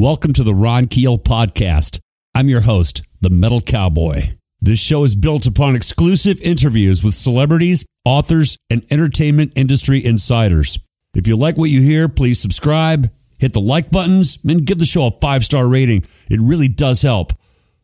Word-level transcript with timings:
Welcome 0.00 0.32
to 0.32 0.42
the 0.42 0.56
Ron 0.56 0.88
Keel 0.88 1.18
Podcast. 1.18 2.00
I'm 2.34 2.48
your 2.48 2.62
host, 2.62 3.02
the 3.20 3.30
Metal 3.30 3.60
Cowboy. 3.60 4.22
This 4.60 4.80
show 4.80 5.04
is 5.04 5.14
built 5.14 5.46
upon 5.46 5.76
exclusive 5.76 6.40
interviews 6.40 7.04
with 7.04 7.14
celebrities, 7.14 7.86
authors, 8.04 8.58
and 8.68 8.84
entertainment 8.90 9.52
industry 9.54 10.04
insiders. 10.04 10.80
If 11.14 11.28
you 11.28 11.36
like 11.36 11.56
what 11.56 11.70
you 11.70 11.80
hear, 11.80 12.08
please 12.08 12.40
subscribe, 12.40 13.08
hit 13.38 13.52
the 13.52 13.60
like 13.60 13.92
buttons, 13.92 14.40
and 14.44 14.66
give 14.66 14.78
the 14.78 14.84
show 14.84 15.06
a 15.06 15.12
five 15.20 15.44
star 15.44 15.68
rating. 15.68 16.04
It 16.28 16.40
really 16.40 16.66
does 16.66 17.02
help. 17.02 17.32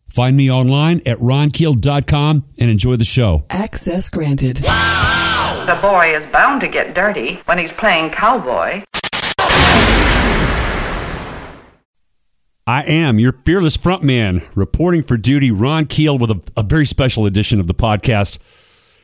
Find 0.06 0.36
me 0.36 0.50
online 0.50 1.02
at 1.06 1.18
ronkeel.com 1.18 2.44
and 2.58 2.70
enjoy 2.70 2.96
the 2.96 3.04
show. 3.04 3.44
Access 3.50 4.10
granted. 4.10 4.64
Wow! 4.64 5.62
The 5.64 5.80
boy 5.80 6.16
is 6.16 6.26
bound 6.32 6.60
to 6.62 6.68
get 6.68 6.92
dirty 6.92 7.36
when 7.44 7.58
he's 7.58 7.70
playing 7.70 8.10
cowboy. 8.10 8.82
I 12.70 12.82
am 12.82 13.18
your 13.18 13.32
fearless 13.44 13.76
frontman, 13.76 14.48
reporting 14.54 15.02
for 15.02 15.16
duty, 15.16 15.50
Ron 15.50 15.86
Keel, 15.86 16.16
with 16.16 16.30
a, 16.30 16.40
a 16.56 16.62
very 16.62 16.86
special 16.86 17.26
edition 17.26 17.58
of 17.58 17.66
the 17.66 17.74
podcast. 17.74 18.38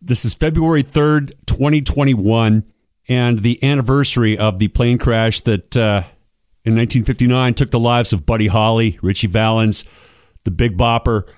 This 0.00 0.24
is 0.24 0.34
February 0.34 0.84
3rd, 0.84 1.32
2021, 1.46 2.62
and 3.08 3.38
the 3.40 3.58
anniversary 3.64 4.38
of 4.38 4.60
the 4.60 4.68
plane 4.68 4.98
crash 4.98 5.40
that 5.40 5.76
uh, 5.76 6.06
in 6.64 6.76
1959 6.76 7.54
took 7.54 7.72
the 7.72 7.80
lives 7.80 8.12
of 8.12 8.24
Buddy 8.24 8.46
Holly, 8.46 9.00
Ritchie 9.02 9.26
Valens, 9.26 9.84
the 10.44 10.52
Big 10.52 10.78
Bopper, 10.78 11.28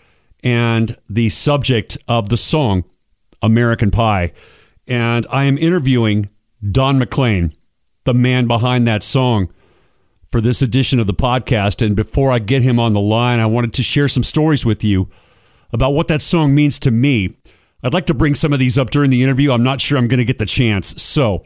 and 0.44 0.98
the 1.08 1.30
subject 1.30 1.96
of 2.08 2.28
the 2.28 2.36
song, 2.36 2.84
American 3.40 3.90
Pie. 3.90 4.34
And 4.86 5.26
I 5.30 5.44
am 5.44 5.56
interviewing 5.56 6.28
Don 6.70 6.98
McLean, 6.98 7.54
the 8.04 8.12
man 8.12 8.46
behind 8.46 8.86
that 8.86 9.02
song 9.02 9.50
for 10.30 10.40
this 10.40 10.62
edition 10.62 11.00
of 11.00 11.06
the 11.06 11.14
podcast. 11.14 11.84
And 11.84 11.96
before 11.96 12.30
I 12.30 12.38
get 12.38 12.62
him 12.62 12.78
on 12.78 12.92
the 12.92 13.00
line, 13.00 13.40
I 13.40 13.46
wanted 13.46 13.72
to 13.74 13.82
share 13.82 14.08
some 14.08 14.24
stories 14.24 14.64
with 14.64 14.84
you 14.84 15.08
about 15.72 15.90
what 15.90 16.08
that 16.08 16.22
song 16.22 16.54
means 16.54 16.78
to 16.80 16.90
me. 16.90 17.36
I'd 17.82 17.94
like 17.94 18.06
to 18.06 18.14
bring 18.14 18.34
some 18.34 18.52
of 18.52 18.58
these 18.58 18.76
up 18.76 18.90
during 18.90 19.10
the 19.10 19.22
interview. 19.22 19.52
I'm 19.52 19.62
not 19.62 19.80
sure 19.80 19.98
I'm 19.98 20.08
going 20.08 20.18
to 20.18 20.24
get 20.24 20.38
the 20.38 20.46
chance. 20.46 21.00
So 21.00 21.44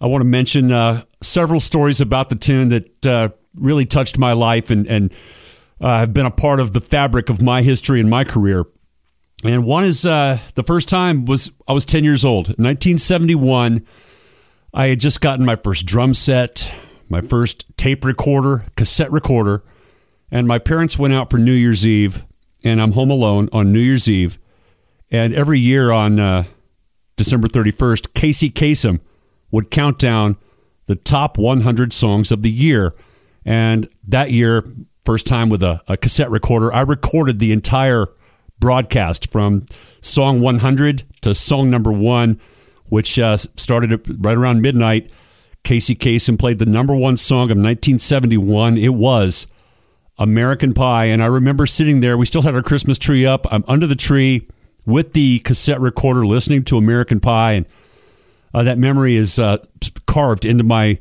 I 0.00 0.06
want 0.06 0.22
to 0.22 0.26
mention 0.26 0.72
uh, 0.72 1.04
several 1.22 1.60
stories 1.60 2.00
about 2.00 2.28
the 2.28 2.36
tune 2.36 2.68
that 2.68 3.06
uh, 3.06 3.28
really 3.56 3.86
touched 3.86 4.18
my 4.18 4.32
life 4.32 4.70
and, 4.70 4.86
and 4.86 5.14
uh, 5.80 5.98
have 6.00 6.12
been 6.12 6.26
a 6.26 6.30
part 6.30 6.60
of 6.60 6.72
the 6.72 6.80
fabric 6.80 7.28
of 7.30 7.40
my 7.40 7.62
history 7.62 8.00
and 8.00 8.10
my 8.10 8.24
career. 8.24 8.64
And 9.44 9.64
one 9.64 9.84
is 9.84 10.04
uh, 10.04 10.38
the 10.54 10.62
first 10.62 10.88
time 10.88 11.24
was 11.24 11.50
I 11.66 11.72
was 11.72 11.84
10 11.84 12.04
years 12.04 12.24
old. 12.24 12.48
1971, 12.48 13.86
I 14.74 14.86
had 14.88 15.00
just 15.00 15.20
gotten 15.20 15.44
my 15.46 15.56
first 15.56 15.86
drum 15.86 16.12
set 16.12 16.70
my 17.10 17.20
first 17.20 17.66
tape 17.76 18.04
recorder, 18.04 18.64
cassette 18.76 19.10
recorder, 19.12 19.62
and 20.30 20.46
my 20.46 20.58
parents 20.58 20.98
went 20.98 21.12
out 21.12 21.28
for 21.28 21.38
New 21.38 21.52
Year's 21.52 21.84
Eve, 21.84 22.24
and 22.62 22.80
I'm 22.80 22.92
home 22.92 23.10
alone 23.10 23.48
on 23.52 23.72
New 23.72 23.80
Year's 23.80 24.08
Eve. 24.08 24.38
And 25.10 25.34
every 25.34 25.58
year 25.58 25.90
on 25.90 26.20
uh, 26.20 26.44
December 27.16 27.48
31st, 27.48 28.14
Casey 28.14 28.48
Kasem 28.48 29.00
would 29.50 29.72
count 29.72 29.98
down 29.98 30.36
the 30.86 30.94
top 30.94 31.36
100 31.36 31.92
songs 31.92 32.30
of 32.30 32.42
the 32.42 32.50
year. 32.50 32.94
And 33.44 33.88
that 34.06 34.30
year, 34.30 34.64
first 35.04 35.26
time 35.26 35.48
with 35.48 35.64
a, 35.64 35.82
a 35.88 35.96
cassette 35.96 36.30
recorder, 36.30 36.72
I 36.72 36.82
recorded 36.82 37.40
the 37.40 37.50
entire 37.50 38.06
broadcast 38.60 39.32
from 39.32 39.64
song 40.00 40.40
100 40.40 41.02
to 41.22 41.34
song 41.34 41.70
number 41.70 41.90
one, 41.90 42.40
which 42.84 43.18
uh, 43.18 43.36
started 43.36 44.24
right 44.24 44.36
around 44.36 44.62
midnight 44.62 45.10
Casey 45.64 45.94
Kasem 45.94 46.38
played 46.38 46.58
the 46.58 46.66
number 46.66 46.94
one 46.94 47.16
song 47.16 47.50
of 47.50 47.56
1971. 47.56 48.78
It 48.78 48.94
was 48.94 49.46
American 50.18 50.74
Pie. 50.74 51.06
And 51.06 51.22
I 51.22 51.26
remember 51.26 51.66
sitting 51.66 52.00
there. 52.00 52.16
We 52.16 52.26
still 52.26 52.42
had 52.42 52.54
our 52.54 52.62
Christmas 52.62 52.98
tree 52.98 53.26
up. 53.26 53.46
I'm 53.52 53.64
under 53.66 53.86
the 53.86 53.96
tree 53.96 54.48
with 54.86 55.12
the 55.12 55.40
cassette 55.40 55.80
recorder 55.80 56.26
listening 56.26 56.64
to 56.64 56.76
American 56.76 57.20
Pie. 57.20 57.52
And 57.52 57.66
uh, 58.52 58.62
that 58.64 58.78
memory 58.78 59.16
is 59.16 59.38
uh, 59.38 59.58
carved 60.06 60.44
into 60.44 60.64
my 60.64 60.98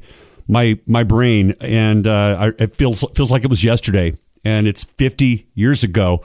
my 0.47 0.79
my 0.85 1.03
brain, 1.03 1.55
and 1.61 2.07
uh, 2.07 2.37
I, 2.39 2.63
it 2.63 2.75
feels 2.75 3.03
feels 3.15 3.31
like 3.31 3.43
it 3.43 3.49
was 3.49 3.63
yesterday, 3.63 4.13
and 4.43 4.67
it's 4.67 4.83
50 4.83 5.47
years 5.53 5.83
ago. 5.83 6.23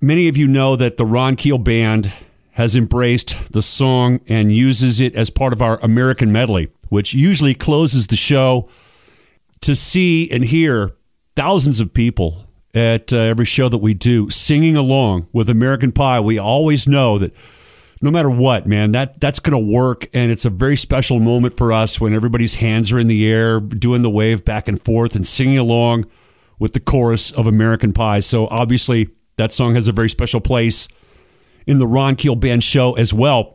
Many 0.00 0.28
of 0.28 0.36
you 0.36 0.48
know 0.48 0.76
that 0.76 0.96
the 0.96 1.06
Ron 1.06 1.36
Keel 1.36 1.58
Band 1.58 2.12
has 2.52 2.76
embraced 2.76 3.52
the 3.52 3.62
song 3.62 4.20
and 4.28 4.52
uses 4.52 5.00
it 5.00 5.14
as 5.14 5.30
part 5.30 5.52
of 5.52 5.62
our 5.62 5.78
American 5.80 6.30
medley 6.30 6.68
which 6.88 7.14
usually 7.14 7.54
closes 7.54 8.06
the 8.06 8.16
show, 8.16 8.68
to 9.60 9.74
see 9.74 10.30
and 10.30 10.44
hear 10.44 10.94
thousands 11.36 11.80
of 11.80 11.94
people 11.94 12.46
at 12.74 13.12
uh, 13.12 13.18
every 13.18 13.44
show 13.46 13.68
that 13.68 13.78
we 13.78 13.94
do 13.94 14.28
singing 14.30 14.76
along 14.76 15.28
with 15.32 15.48
American 15.48 15.92
Pie. 15.92 16.20
We 16.20 16.38
always 16.38 16.86
know 16.86 17.18
that 17.18 17.34
no 18.02 18.10
matter 18.10 18.28
what, 18.28 18.66
man, 18.66 18.92
that 18.92 19.20
that's 19.20 19.40
going 19.40 19.52
to 19.52 19.72
work, 19.72 20.08
and 20.12 20.30
it's 20.30 20.44
a 20.44 20.50
very 20.50 20.76
special 20.76 21.20
moment 21.20 21.56
for 21.56 21.72
us 21.72 22.00
when 22.00 22.12
everybody's 22.12 22.56
hands 22.56 22.92
are 22.92 22.98
in 22.98 23.06
the 23.06 23.26
air, 23.26 23.60
doing 23.60 24.02
the 24.02 24.10
wave 24.10 24.44
back 24.44 24.68
and 24.68 24.82
forth, 24.82 25.16
and 25.16 25.26
singing 25.26 25.58
along 25.58 26.04
with 26.58 26.74
the 26.74 26.80
chorus 26.80 27.30
of 27.32 27.46
American 27.46 27.92
Pie. 27.92 28.20
So 28.20 28.46
obviously, 28.48 29.08
that 29.36 29.52
song 29.52 29.74
has 29.74 29.88
a 29.88 29.92
very 29.92 30.10
special 30.10 30.40
place 30.40 30.88
in 31.66 31.78
the 31.78 31.86
Ron 31.86 32.16
Keel 32.16 32.34
Band 32.34 32.62
show 32.62 32.94
as 32.94 33.14
well. 33.14 33.53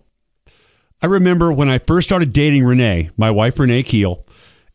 I 1.01 1.05
remember 1.05 1.53
when 1.53 1.69
I 1.69 1.77
first 1.77 2.09
started 2.09 2.33
dating 2.33 2.65
Renee, 2.65 3.09
my 3.15 3.31
wife 3.31 3.57
Renee 3.57 3.83
Keel, 3.83 4.25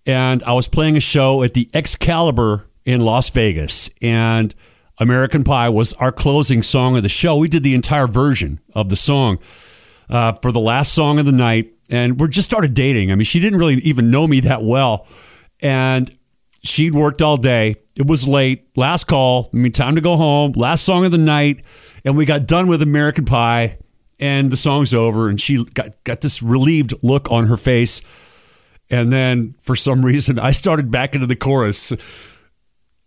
and 0.07 0.43
I 0.45 0.55
was 0.55 0.69
playing 0.69 0.97
a 0.97 1.01
show 1.01 1.43
at 1.43 1.53
the 1.53 1.69
Excalibur 1.75 2.67
in 2.87 3.03
Las 3.03 3.29
Vegas, 3.29 3.91
and 4.01 4.55
American 4.99 5.45
Pie 5.45 5.69
was 5.69 5.93
our 5.95 6.13
closing 6.13 6.63
song 6.63 6.97
of 6.97 7.03
the 7.03 7.11
show. 7.11 7.37
We 7.37 7.49
did 7.49 7.63
the 7.63 7.75
entire 7.75 8.07
version 8.07 8.59
of 8.75 8.89
the 8.89 8.97
song 8.97 9.39
uh, 10.09 10.33
for 10.41 10.51
the 10.51 10.61
last 10.61 10.95
song 10.95 11.19
of 11.19 11.27
the 11.27 11.33
night, 11.33 11.75
and 11.91 12.19
we 12.19 12.27
just 12.29 12.49
started 12.49 12.73
dating. 12.73 13.13
I 13.13 13.17
mean, 13.17 13.27
she 13.27 13.39
didn't 13.39 13.59
really 13.59 13.75
even 13.83 14.11
know 14.11 14.27
me 14.27 14.41
that 14.41 14.63
well, 14.63 15.07
and 15.61 16.11
she'd 16.63 16.95
worked 16.95 17.21
all 17.21 17.37
day. 17.37 17.77
It 17.97 18.07
was 18.07 18.27
late. 18.27 18.67
Last 18.77 19.05
call. 19.05 19.51
I 19.53 19.59
mean, 19.59 19.73
time 19.73 19.95
to 19.95 20.01
go 20.01 20.17
home. 20.17 20.53
Last 20.53 20.85
song 20.85 21.05
of 21.05 21.13
the 21.13 21.19
night, 21.19 21.65
and 22.03 22.17
we 22.17 22.25
got 22.25 22.47
done 22.47 22.67
with 22.67 22.81
American 22.81 23.27
Pie 23.27 23.77
and 24.21 24.51
the 24.51 24.57
song's 24.57 24.95
over 24.95 25.29
and 25.29 25.41
she 25.41 25.65
got, 25.65 26.03
got 26.05 26.21
this 26.21 26.43
relieved 26.43 26.95
look 27.03 27.31
on 27.31 27.47
her 27.47 27.57
face. 27.57 28.01
And 28.91 29.13
then 29.13 29.55
for 29.61 29.75
some 29.77 30.05
reason 30.07 30.39
i 30.39 30.53
started 30.53 30.91
back 30.91 31.15
into 31.15 31.27
the 31.27 31.37
chorus. 31.37 31.93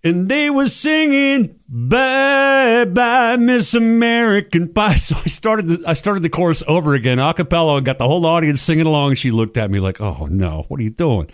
And 0.03 0.29
they 0.29 0.49
were 0.49 0.67
singing 0.67 1.59
bye 1.67 2.85
bye 2.85 3.37
miss 3.37 3.73
american 3.73 4.73
pie. 4.73 4.95
So 4.97 5.15
i 5.17 5.27
started 5.27 5.67
the, 5.67 5.83
i 5.87 5.93
started 5.93 6.23
the 6.23 6.29
chorus 6.29 6.63
over 6.67 6.93
again 6.93 7.19
a 7.19 7.33
cappella 7.33 7.77
and 7.77 7.85
got 7.85 7.97
the 7.97 8.07
whole 8.07 8.25
audience 8.25 8.61
singing 8.61 8.85
along. 8.85 9.11
And 9.11 9.19
she 9.19 9.31
looked 9.31 9.57
at 9.57 9.71
me 9.71 9.79
like 9.79 10.01
oh 10.01 10.27
no 10.29 10.65
what 10.67 10.79
are 10.79 10.83
you 10.83 10.89
doing? 10.89 11.29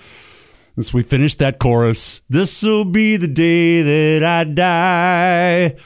And 0.75 0.83
so 0.83 0.97
we 0.97 1.03
finished 1.03 1.37
that 1.37 1.59
chorus. 1.59 2.21
This'll 2.29 2.85
be 2.85 3.15
the 3.15 3.27
day 3.27 3.83
that 3.83 4.23
i 4.23 4.43
die. 4.43 5.77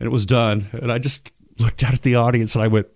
And 0.00 0.06
it 0.06 0.10
was 0.10 0.26
done. 0.26 0.68
And 0.72 0.92
i 0.92 0.98
just 0.98 1.32
looked 1.58 1.82
out 1.82 1.92
at 1.92 2.02
the 2.02 2.14
audience 2.14 2.54
and 2.54 2.62
i 2.62 2.68
went 2.68 2.86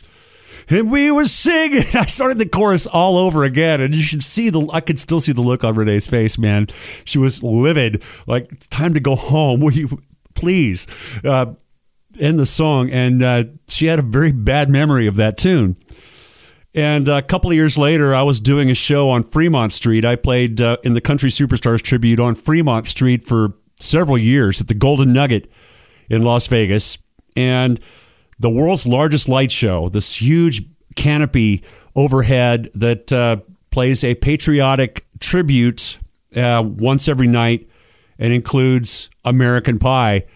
and 0.69 0.91
we 0.91 1.11
were 1.11 1.25
singing. 1.25 1.85
I 1.95 2.07
started 2.07 2.39
the 2.39 2.49
chorus 2.49 2.87
all 2.87 3.17
over 3.17 3.45
again, 3.45 3.81
and 3.81 3.95
you 3.95 4.03
should 4.03 4.25
see 4.25 4.51
the. 4.51 4.69
I 4.73 4.81
could 4.81 4.99
still 4.99 5.21
see 5.21 5.33
the 5.33 5.41
look 5.41 5.65
on 5.65 5.75
Renee's 5.75 6.07
face, 6.07 6.39
man. 6.39 6.69
She 7.05 7.19
was 7.19 7.43
livid. 7.43 8.03
Like, 8.27 8.69
time 8.71 8.95
to 8.95 9.01
go 9.01 9.17
home. 9.17 9.61
Will 9.61 9.73
you 9.73 10.03
please 10.35 10.87
uh, 11.25 11.55
end 12.19 12.39
the 12.39 12.47
song? 12.47 12.91
And 12.91 13.23
uh, 13.23 13.45
she 13.69 13.87
had 13.87 13.99
a 13.99 14.03
very 14.03 14.33
bad 14.33 14.71
memory 14.71 15.07
of 15.07 15.17
that 15.17 15.37
tune. 15.37 15.77
And 16.75 17.07
a 17.09 17.21
couple 17.21 17.51
of 17.51 17.57
years 17.57 17.77
later, 17.77 18.15
I 18.15 18.23
was 18.23 18.41
doing 18.41 18.71
a 18.71 18.75
show 18.75 19.11
on 19.11 19.25
Fremont 19.25 19.73
Street. 19.73 20.07
I 20.07 20.17
played 20.17 20.61
uh, 20.61 20.79
in 20.83 20.95
the 20.95 21.03
Country 21.03 21.29
Superstars 21.29 21.83
tribute 21.83 22.19
on 22.19 22.35
Fremont 22.35 22.87
Street 22.87 23.25
for 23.25 23.55
several 23.79 24.17
years 24.17 24.61
at 24.61 24.69
the 24.69 24.75
Golden 24.75 25.13
Nugget 25.13 25.51
in 26.09 26.23
Las 26.23 26.47
Vegas. 26.47 26.97
And 27.37 27.79
the 28.43 28.51
world's 28.51 28.87
largest 28.87 29.29
light 29.29 29.53
show, 29.53 29.89
this 29.89 30.21
huge 30.21 30.63
canopy 30.97 31.63
overhead 31.95 32.69
that 32.75 33.13
uh, 33.13 33.37
plays 33.71 34.05
a 34.05 34.15
patriotic 34.17 35.07
tribute 35.21 35.99
uh, 36.37 36.63
once 36.65 37.09
every 37.09 37.29
night 37.29 37.69
and 38.19 38.33
includes 38.33 39.09
American 39.25 39.79
Pie 39.79 40.27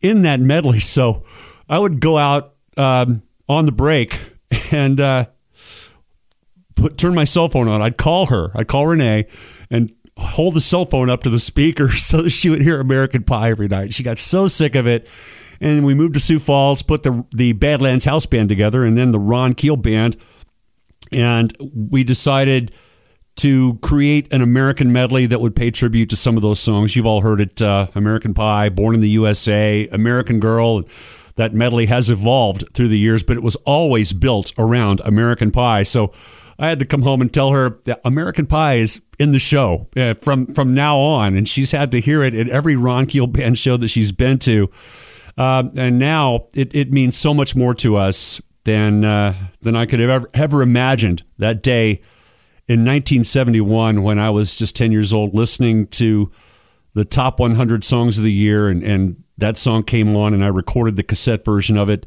in 0.00 0.22
that 0.22 0.40
medley. 0.40 0.80
So 0.88 1.24
I 1.68 1.78
would 1.78 2.00
go 2.00 2.16
out 2.16 2.54
um, 2.76 3.22
on 3.48 3.66
the 3.66 3.72
break 3.72 4.18
and 4.70 4.98
uh, 4.98 5.26
put, 6.76 6.96
turn 6.96 7.14
my 7.14 7.24
cell 7.24 7.48
phone 7.48 7.68
on. 7.68 7.82
I'd 7.82 7.98
call 7.98 8.26
her, 8.26 8.50
I'd 8.54 8.68
call 8.68 8.86
Renee 8.86 9.26
and 9.70 9.92
hold 10.16 10.54
the 10.54 10.60
cell 10.60 10.86
phone 10.86 11.10
up 11.10 11.24
to 11.24 11.30
the 11.30 11.38
speaker 11.38 11.90
so 11.92 12.22
that 12.22 12.30
she 12.30 12.48
would 12.48 12.62
hear 12.62 12.80
American 12.80 13.24
Pie 13.24 13.50
every 13.50 13.68
night. 13.68 13.92
She 13.94 14.04
got 14.04 14.18
so 14.18 14.46
sick 14.46 14.76
of 14.76 14.86
it 14.86 15.08
and 15.60 15.84
we 15.84 15.94
moved 15.94 16.14
to 16.14 16.20
Sioux 16.20 16.38
Falls, 16.38 16.82
put 16.82 17.02
the 17.02 17.24
the 17.32 17.52
Badlands 17.52 18.04
House 18.04 18.26
Band 18.26 18.48
together, 18.48 18.84
and 18.84 18.96
then 18.96 19.10
the 19.10 19.18
Ron 19.18 19.54
Keel 19.54 19.76
Band, 19.76 20.16
and 21.12 21.54
we 21.60 22.04
decided 22.04 22.74
to 23.36 23.74
create 23.76 24.32
an 24.32 24.42
American 24.42 24.92
medley 24.92 25.24
that 25.26 25.40
would 25.40 25.54
pay 25.54 25.70
tribute 25.70 26.10
to 26.10 26.16
some 26.16 26.36
of 26.36 26.42
those 26.42 26.58
songs. 26.58 26.96
You've 26.96 27.06
all 27.06 27.20
heard 27.20 27.40
it 27.40 27.62
uh, 27.62 27.86
American 27.94 28.34
Pie, 28.34 28.68
Born 28.70 28.96
in 28.96 29.00
the 29.00 29.08
USA, 29.10 29.86
American 29.92 30.40
Girl. 30.40 30.82
That 31.36 31.54
medley 31.54 31.86
has 31.86 32.10
evolved 32.10 32.64
through 32.74 32.88
the 32.88 32.98
years, 32.98 33.22
but 33.22 33.36
it 33.36 33.44
was 33.44 33.54
always 33.64 34.12
built 34.12 34.52
around 34.58 35.00
American 35.04 35.52
Pie. 35.52 35.84
So 35.84 36.12
I 36.58 36.66
had 36.66 36.80
to 36.80 36.84
come 36.84 37.02
home 37.02 37.20
and 37.20 37.32
tell 37.32 37.52
her 37.52 37.78
that 37.84 38.00
American 38.04 38.46
Pie 38.46 38.74
is 38.74 39.00
in 39.20 39.30
the 39.30 39.38
show 39.38 39.86
uh, 39.96 40.14
from 40.14 40.46
from 40.46 40.74
now 40.74 40.98
on, 40.98 41.36
and 41.36 41.48
she's 41.48 41.70
had 41.70 41.92
to 41.92 42.00
hear 42.00 42.24
it 42.24 42.34
at 42.34 42.48
every 42.48 42.74
Ron 42.74 43.06
Keel 43.06 43.28
band 43.28 43.56
show 43.56 43.76
that 43.76 43.88
she's 43.88 44.10
been 44.10 44.38
to. 44.40 44.68
Uh, 45.38 45.62
and 45.76 46.00
now 46.00 46.48
it, 46.52 46.74
it 46.74 46.90
means 46.90 47.16
so 47.16 47.32
much 47.32 47.54
more 47.54 47.72
to 47.72 47.96
us 47.96 48.42
than 48.64 49.04
uh, 49.04 49.34
than 49.60 49.76
I 49.76 49.86
could 49.86 50.00
have 50.00 50.10
ever, 50.10 50.30
ever 50.34 50.62
imagined 50.62 51.22
that 51.38 51.62
day 51.62 52.02
in 52.66 52.84
1971 52.84 54.02
when 54.02 54.18
I 54.18 54.30
was 54.30 54.56
just 54.56 54.76
10 54.76 54.92
years 54.92 55.12
old 55.12 55.34
listening 55.34 55.86
to 55.86 56.30
the 56.94 57.04
top 57.04 57.38
100 57.38 57.84
songs 57.84 58.18
of 58.18 58.24
the 58.24 58.32
year 58.32 58.68
and, 58.68 58.82
and 58.82 59.22
that 59.38 59.56
song 59.56 59.84
came 59.84 60.14
on 60.14 60.34
and 60.34 60.44
I 60.44 60.48
recorded 60.48 60.96
the 60.96 61.04
cassette 61.04 61.44
version 61.44 61.78
of 61.78 61.88
it. 61.88 62.04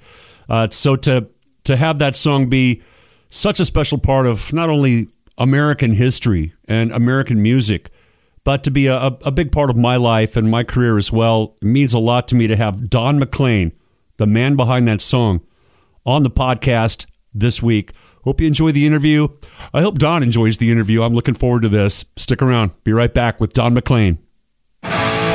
Uh, 0.50 0.68
so 0.70 0.98
to 0.98 1.30
to 1.64 1.78
have 1.78 2.00
that 2.00 2.18
song 2.18 2.50
be 2.50 2.82
such 3.30 3.62
a 3.62 3.66
special 3.66 3.98
part 3.98 4.28
of 4.28 4.52
not 4.52 4.70
only 4.70 5.08
American 5.38 5.94
history 5.94 6.54
and 6.68 6.92
American 6.92 7.42
music, 7.42 7.91
but 8.44 8.64
to 8.64 8.72
be 8.72 8.88
a, 8.88 8.98
a 8.98 9.32
big 9.32 9.52
part 9.52 9.70
of 9.70 9.78
my 9.78 9.96
life 9.96 10.36
and 10.36 10.50
my 10.50 10.64
career 10.64 10.98
as 10.98 11.12
well, 11.12 11.56
it 11.62 11.66
means 11.66 11.94
a 11.94 12.00
lot 12.00 12.28
to 12.30 12.36
me 12.36 12.48
to 12.48 12.56
have 12.56 12.90
Don 12.90 13.20
McLean, 13.20 13.72
the 14.18 14.26
man 14.26 14.56
behind 14.56 14.88
that 14.88 15.02
song, 15.02 15.42
on 16.06 16.24
the 16.24 16.32
podcast 16.32 17.06
this 17.34 17.62
week. 17.62 17.92
Hope 18.24 18.42
you 18.42 18.48
enjoy 18.48 18.72
the 18.72 18.86
interview. 18.86 19.28
I 19.74 19.82
hope 19.82 19.98
Don 19.98 20.24
enjoys 20.24 20.58
the 20.58 20.72
interview. 20.72 21.04
I'm 21.04 21.14
looking 21.14 21.34
forward 21.34 21.64
to 21.64 21.70
this. 21.70 22.06
Stick 22.16 22.42
around. 22.42 22.72
Be 22.84 22.94
right 22.94 23.14
back 23.14 23.40
with 23.40 23.54
Don 23.54 23.74
McLean. 23.74 24.20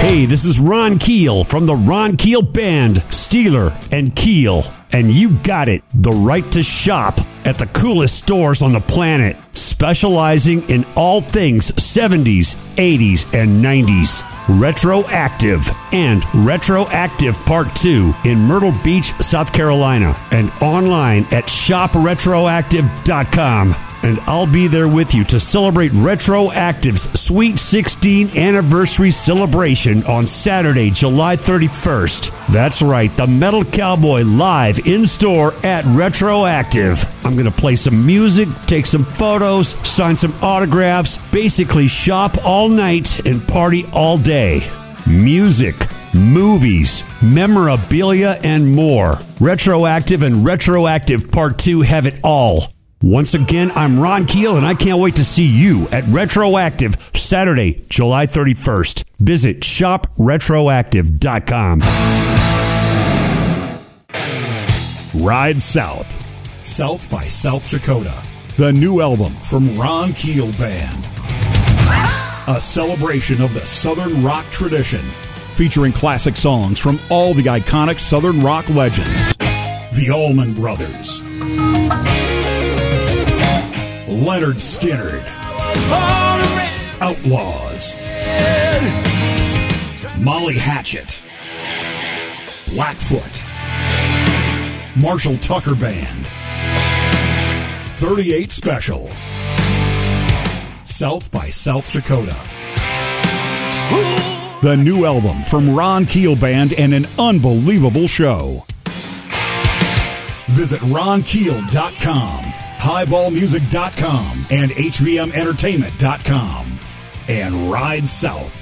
Hey, 0.06 0.22
this 0.24 0.44
is 0.44 0.60
Ron 0.60 0.98
Keel 0.98 1.42
from 1.42 1.66
the 1.66 1.74
Ron 1.74 2.16
Keel 2.16 2.40
Band, 2.40 2.98
Steeler 3.08 3.74
and 3.90 4.14
Keel. 4.14 4.62
And 4.92 5.10
you 5.10 5.30
got 5.38 5.68
it, 5.68 5.82
the 5.92 6.12
right 6.12 6.48
to 6.52 6.62
shop 6.62 7.18
at 7.44 7.58
the 7.58 7.66
coolest 7.66 8.16
stores 8.16 8.62
on 8.62 8.72
the 8.72 8.80
planet, 8.80 9.36
specializing 9.52 10.62
in 10.70 10.86
all 10.94 11.20
things 11.20 11.72
70s, 11.72 12.54
80s, 12.76 13.34
and 13.34 13.64
90s. 13.64 14.22
Retroactive 14.60 15.68
and 15.92 16.22
Retroactive 16.32 17.36
Part 17.38 17.74
2 17.74 18.14
in 18.26 18.38
Myrtle 18.38 18.74
Beach, 18.84 19.12
South 19.14 19.52
Carolina, 19.52 20.16
and 20.30 20.52
online 20.62 21.24
at 21.32 21.46
shopretroactive.com 21.46 23.74
and 24.06 24.20
I'll 24.20 24.46
be 24.46 24.68
there 24.68 24.86
with 24.86 25.16
you 25.16 25.24
to 25.24 25.40
celebrate 25.40 25.90
Retroactive's 25.90 27.20
Sweet 27.20 27.58
16 27.58 28.36
anniversary 28.38 29.10
celebration 29.10 30.04
on 30.04 30.28
Saturday, 30.28 30.90
July 30.90 31.34
31st. 31.34 32.46
That's 32.52 32.82
right, 32.82 33.14
the 33.16 33.26
Metal 33.26 33.64
Cowboy 33.64 34.22
live 34.22 34.86
in 34.86 35.06
store 35.06 35.54
at 35.64 35.84
Retroactive. 35.86 37.04
I'm 37.26 37.32
going 37.34 37.50
to 37.50 37.50
play 37.50 37.74
some 37.74 38.06
music, 38.06 38.48
take 38.66 38.86
some 38.86 39.04
photos, 39.04 39.70
sign 39.86 40.16
some 40.16 40.34
autographs, 40.40 41.18
basically 41.32 41.88
shop 41.88 42.36
all 42.44 42.68
night 42.68 43.26
and 43.26 43.46
party 43.48 43.86
all 43.92 44.18
day. 44.18 44.70
Music 45.08 45.74
movies, 46.14 47.04
memorabilia, 47.22 48.36
and 48.42 48.66
more. 48.66 49.18
Retroactive 49.38 50.22
and 50.22 50.46
Retroactive 50.46 51.30
Part 51.30 51.58
2 51.58 51.82
have 51.82 52.06
it 52.06 52.20
all. 52.24 52.75
Once 53.02 53.34
again, 53.34 53.70
I'm 53.72 54.00
Ron 54.00 54.24
Keel, 54.24 54.56
and 54.56 54.66
I 54.66 54.72
can't 54.72 54.98
wait 54.98 55.16
to 55.16 55.24
see 55.24 55.44
you 55.44 55.86
at 55.92 56.02
Retroactive 56.08 56.94
Saturday, 57.12 57.84
July 57.90 58.26
31st. 58.26 59.04
Visit 59.18 59.60
shopretroactive.com. 59.60 61.80
Ride 65.22 65.60
South, 65.60 66.64
South 66.64 67.10
by 67.10 67.24
South 67.24 67.70
Dakota. 67.70 68.14
The 68.56 68.72
new 68.72 69.02
album 69.02 69.34
from 69.34 69.76
Ron 69.76 70.14
Keel 70.14 70.50
Band. 70.52 71.04
A 72.48 72.58
celebration 72.58 73.42
of 73.42 73.52
the 73.52 73.66
Southern 73.66 74.24
rock 74.24 74.46
tradition, 74.50 75.02
featuring 75.54 75.92
classic 75.92 76.34
songs 76.34 76.78
from 76.78 76.98
all 77.10 77.34
the 77.34 77.42
iconic 77.42 77.98
Southern 77.98 78.40
rock 78.40 78.70
legends. 78.70 79.36
The 79.36 80.10
Allman 80.10 80.54
Brothers. 80.54 81.20
Lynyrd 84.16 84.56
Skynyrd, 84.56 85.26
Outlaws, 87.02 87.94
Molly 90.18 90.54
Hatchet, 90.54 91.22
Blackfoot, 92.68 93.42
Marshall 94.96 95.36
Tucker 95.36 95.74
Band, 95.74 96.26
38 97.98 98.50
Special, 98.50 99.10
South 100.82 101.30
by 101.30 101.50
South 101.50 101.92
Dakota. 101.92 102.36
The 104.62 104.76
new 104.78 105.04
album 105.04 105.42
from 105.42 105.76
Ron 105.76 106.06
Keel 106.06 106.36
Band 106.36 106.72
and 106.72 106.94
an 106.94 107.06
unbelievable 107.18 108.08
show. 108.08 108.64
Visit 110.46 110.80
ronkeel.com 110.80 112.65
highballmusic.com 112.86 114.46
and 114.48 114.70
hvmentertainment.com 114.70 116.78
and 117.28 117.68
ride 117.68 118.06
south. 118.06 118.54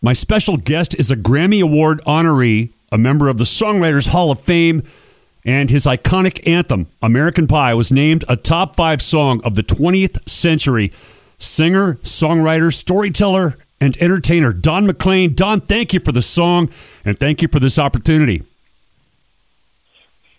My 0.00 0.14
special 0.14 0.56
guest 0.56 0.98
is 0.98 1.10
a 1.10 1.16
Grammy 1.16 1.62
Award 1.62 2.00
honoree, 2.06 2.72
a 2.90 2.96
member 2.96 3.28
of 3.28 3.36
the 3.36 3.44
Songwriters 3.44 4.08
Hall 4.08 4.30
of 4.30 4.40
Fame, 4.40 4.84
and 5.44 5.68
his 5.68 5.84
iconic 5.84 6.40
anthem, 6.48 6.86
American 7.02 7.46
Pie, 7.46 7.74
was 7.74 7.92
named 7.92 8.24
a 8.26 8.36
top 8.36 8.74
five 8.74 9.02
song 9.02 9.42
of 9.44 9.54
the 9.54 9.62
20th 9.62 10.26
century. 10.26 10.90
Singer, 11.36 11.96
songwriter, 11.96 12.72
storyteller, 12.72 13.58
and 13.80 13.96
entertainer 13.98 14.52
Don 14.52 14.86
McLean. 14.86 15.34
Don, 15.34 15.60
thank 15.60 15.92
you 15.92 16.00
for 16.00 16.12
the 16.12 16.22
song 16.22 16.70
and 17.04 17.18
thank 17.18 17.42
you 17.42 17.48
for 17.48 17.60
this 17.60 17.78
opportunity. 17.78 18.42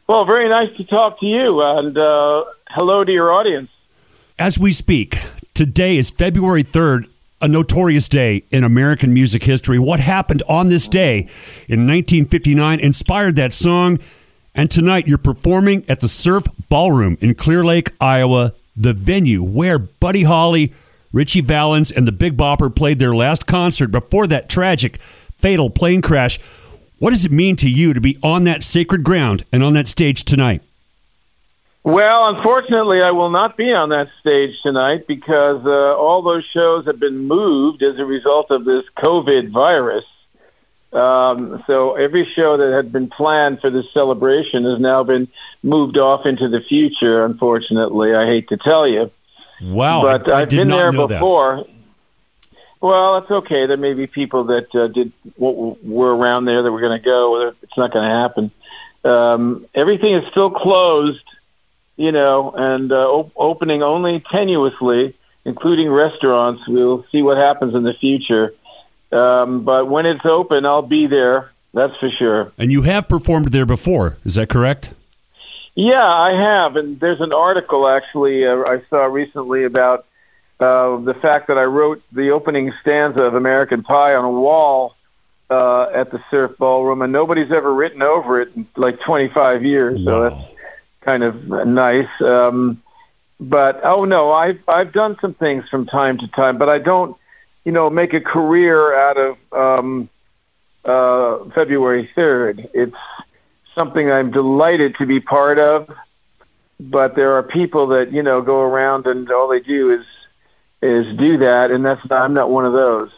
Well, 0.08 0.26
very 0.26 0.50
nice 0.50 0.76
to 0.76 0.84
talk 0.84 1.22
to 1.22 1.26
you, 1.26 1.62
and 1.62 1.98
uh, 1.98 2.44
hello 2.70 3.04
to 3.06 3.12
your 3.12 3.32
audience. 3.32 3.70
As 4.38 4.60
we 4.60 4.72
speak, 4.72 5.24
today 5.54 5.96
is 5.96 6.12
February 6.12 6.64
3rd, 6.64 7.08
a 7.40 7.48
notorious 7.48 8.10
day 8.10 8.44
in 8.52 8.66
American 8.66 9.14
music 9.14 9.44
history. 9.44 9.80
What 9.80 10.02
happened 10.02 10.44
on 10.50 10.68
this 10.68 10.90
day 10.90 11.20
in 11.70 11.88
1959 11.88 12.82
inspired 12.82 13.38
that 13.38 13.54
song, 13.54 14.00
and 14.54 14.70
tonight 14.70 15.08
you're 15.08 15.18
performing 15.18 15.86
at 15.88 16.02
the 16.02 16.10
Surf 16.10 16.44
Ballroom 16.68 17.18
in 17.22 17.34
Clear 17.34 17.64
Lake, 17.64 17.92
Iowa, 18.02 18.54
the 18.76 18.94
venue 18.94 19.42
where 19.42 19.80
Buddy 19.80 20.24
Holly 20.24 20.74
Ritchie 21.14 21.42
Valens 21.42 21.92
and 21.92 22.08
the 22.08 22.12
Big 22.12 22.38
Bopper 22.38 22.74
played 22.74 23.00
their 23.00 23.14
last 23.14 23.46
concert 23.46 23.90
before 23.90 24.28
that 24.28 24.50
tragic, 24.50 24.98
fatal 25.38 25.70
plane 25.70 26.02
crash. 26.02 26.40
What 27.00 27.10
does 27.10 27.26
it 27.26 27.32
mean 27.32 27.56
to 27.58 27.70
you 27.70 27.94
to 27.94 28.02
be 28.02 28.18
on 28.24 28.44
that 28.46 28.64
sacred 28.64 29.04
ground 29.04 29.46
and 29.52 29.64
on 29.64 29.74
that 29.74 29.88
stage 29.88 30.24
tonight? 30.24 30.62
Well, 31.84 32.36
unfortunately, 32.36 33.02
I 33.02 33.10
will 33.10 33.32
not 33.32 33.58
be 33.58 33.74
on 33.74 33.90
that 33.90 34.08
stage 34.20 34.56
tonight 34.62 35.08
because 35.08 35.66
uh, 35.66 35.98
all 35.98 36.22
those 36.22 36.46
shows 36.54 36.86
have 36.86 37.00
been 37.00 37.28
moved 37.28 37.82
as 37.82 37.98
a 37.98 38.06
result 38.06 38.52
of 38.52 38.66
this 38.66 38.84
COVID 39.00 39.52
virus. 39.52 40.06
Um, 40.94 41.64
so 41.66 41.96
every 41.96 42.30
show 42.36 42.58
that 42.58 42.72
had 42.72 42.92
been 42.92 43.10
planned 43.10 43.62
for 43.62 43.72
this 43.72 43.86
celebration 43.94 44.64
has 44.66 44.80
now 44.80 45.04
been 45.04 45.28
moved 45.64 45.98
off 45.98 46.26
into 46.26 46.50
the 46.50 46.62
future. 46.62 47.26
Unfortunately, 47.26 48.14
I 48.14 48.28
hate 48.28 48.50
to 48.50 48.58
tell 48.58 48.88
you. 48.88 49.10
Wow, 49.62 50.02
but 50.04 50.32
I, 50.32 50.40
have 50.40 50.50
been 50.50 50.68
there 50.68 50.92
before. 50.92 51.58
That. 51.58 51.70
Well, 52.82 53.20
that's 53.20 53.32
okay. 53.32 53.68
There 53.68 53.78
may 53.78 53.94
be 53.94 54.08
people 54.08 54.46
that 54.46 54.74
uh, 54.74 54.88
did 54.88 55.14
what 55.36 55.84
were 55.84 56.16
around 56.16 56.46
there 56.46 56.64
that 56.64 56.72
were 56.72 56.82
going 56.82 57.00
to 57.00 57.06
go. 57.06 57.54
It's 57.62 57.78
not 57.78 57.94
going 57.94 58.10
to 58.10 58.16
happen. 58.16 58.52
Um, 59.04 59.68
everything 59.76 60.16
is 60.16 60.24
still 60.32 60.50
closed, 60.50 61.24
you 61.96 62.12
know, 62.12 62.52
and 62.52 62.92
uh, 62.92 63.08
op- 63.08 63.32
opening 63.36 63.84
only 63.84 64.20
tenuously, 64.22 65.14
including 65.46 65.92
restaurants. 65.92 66.64
We'll 66.68 67.06
see 67.12 67.22
what 67.22 67.38
happens 67.38 67.76
in 67.76 67.84
the 67.84 67.94
future. 67.94 68.54
Um, 69.12 69.64
but 69.64 69.88
when 69.88 70.06
it's 70.08 70.26
open, 70.26 70.66
I'll 70.66 70.82
be 70.82 71.06
there. 71.06 71.52
That's 71.74 71.96
for 71.98 72.10
sure. 72.10 72.52
And 72.58 72.72
you 72.72 72.82
have 72.84 73.08
performed 73.08 73.52
there 73.52 73.66
before, 73.66 74.18
is 74.26 74.36
that 74.36 74.50
correct? 74.50 74.94
Yeah, 75.76 76.06
I 76.06 76.34
have, 76.34 76.76
and 76.76 77.00
there's 77.00 77.22
an 77.22 77.32
article 77.32 77.88
actually 77.88 78.46
uh, 78.46 78.58
I 78.58 78.82
saw 78.90 79.06
recently 79.06 79.64
about 79.64 80.06
uh, 80.60 80.98
the 80.98 81.16
fact 81.22 81.48
that 81.48 81.58
I 81.58 81.64
wrote 81.64 82.04
the 82.12 82.32
opening 82.32 82.74
stanza 82.82 83.22
of 83.22 83.36
American 83.36 83.82
Pie 83.82 84.14
on 84.14 84.26
a 84.26 84.32
wall 84.32 84.96
uh, 85.50 85.88
at 85.94 86.12
the 86.12 86.22
Surf 86.30 86.58
Ballroom, 86.58 87.02
and 87.02 87.12
nobody's 87.12 87.52
ever 87.52 87.74
written 87.74 88.02
over 88.02 88.42
it 88.42 88.50
in 88.56 88.68
like 88.76 89.00
25 89.02 89.64
years. 89.64 90.00
Wow. 90.00 90.06
So 90.06 90.30
that's 90.30 90.52
kind 91.02 91.24
of 91.24 91.46
nice. 91.68 92.10
Um, 92.22 92.82
but 93.40 93.82
oh 93.84 94.06
no, 94.06 94.32
I've 94.32 94.60
I've 94.68 94.94
done 94.94 95.18
some 95.20 95.34
things 95.34 95.68
from 95.70 95.88
time 95.88 96.18
to 96.20 96.28
time, 96.28 96.58
but 96.58 96.70
I 96.70 96.78
don't, 96.78 97.18
you 97.66 97.72
know, 97.72 97.90
make 97.90 98.14
a 98.14 98.22
career 98.22 98.96
out 98.96 99.18
of 99.18 99.38
um, 99.52 100.10
uh, 100.86 101.50
February 101.56 102.10
third. 102.16 102.70
It's 102.74 102.96
something 103.76 104.12
I'm 104.12 104.32
delighted 104.32 104.96
to 105.00 105.06
be 105.06 105.20
part 105.20 105.60
of, 105.60 105.90
but 106.80 107.16
there 107.16 107.34
are 107.34 107.44
people 107.44 107.88
that 107.88 108.12
you 108.12 108.24
know 108.24 108.42
go 108.42 108.60
around 108.60 109.06
and 109.06 109.30
all 109.32 109.48
they 109.48 109.60
do 109.60 109.92
is 109.92 110.06
is 110.82 111.18
do 111.18 111.38
that, 111.38 111.70
and 111.72 111.86
that's 111.86 112.02
not, 112.10 112.24
I'm 112.24 112.34
not 112.34 112.50
one 112.50 112.66
of 112.66 112.74
those. 112.74 113.10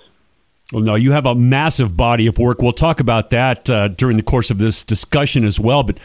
Well, 0.71 0.83
no, 0.83 0.95
you 0.95 1.11
have 1.11 1.25
a 1.25 1.35
massive 1.35 1.95
body 1.95 2.27
of 2.27 2.37
work. 2.37 2.61
We'll 2.61 2.71
talk 2.71 2.99
about 2.99 3.29
that 3.29 3.69
uh, 3.69 3.87
during 3.89 4.17
the 4.17 4.23
course 4.23 4.49
of 4.51 4.57
this 4.57 4.83
discussion 4.83 5.43
as 5.45 5.59
well, 5.59 5.83
but. 5.83 5.99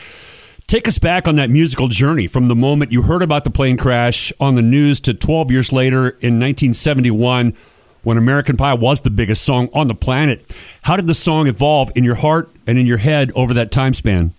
Take 0.67 0.87
us 0.87 0.99
back 0.99 1.27
on 1.27 1.37
that 1.37 1.49
musical 1.49 1.89
journey 1.89 2.27
from 2.27 2.49
the 2.49 2.55
moment 2.55 2.93
you 2.93 3.01
heard 3.01 3.23
about 3.23 3.45
the 3.45 3.51
plane 3.51 3.79
crash 3.79 4.35
on 4.39 4.55
the 4.55 4.61
news 4.61 5.01
to 5.01 5.15
12 5.15 5.51
years 5.51 5.73
later 5.73 6.11
in 6.11 6.39
1971 6.39 7.55
when 8.03 8.19
American 8.19 8.57
Pie 8.57 8.75
was 8.75 9.01
the 9.01 9.11
biggest 9.11 9.45
song 9.45 9.69
on 9.73 9.89
the 9.89 9.95
planet. 9.95 10.55
How 10.83 10.97
did 10.97 11.07
the 11.07 11.15
song 11.15 11.47
evolve 11.47 11.91
in 11.95 12.05
your 12.05 12.17
heart 12.17 12.51
and 12.67 12.79
in 12.79 12.87
your 12.87 12.99
head 12.99 13.33
over 13.35 13.55
that 13.55 13.71
time 13.71 13.95
span? 13.95 14.35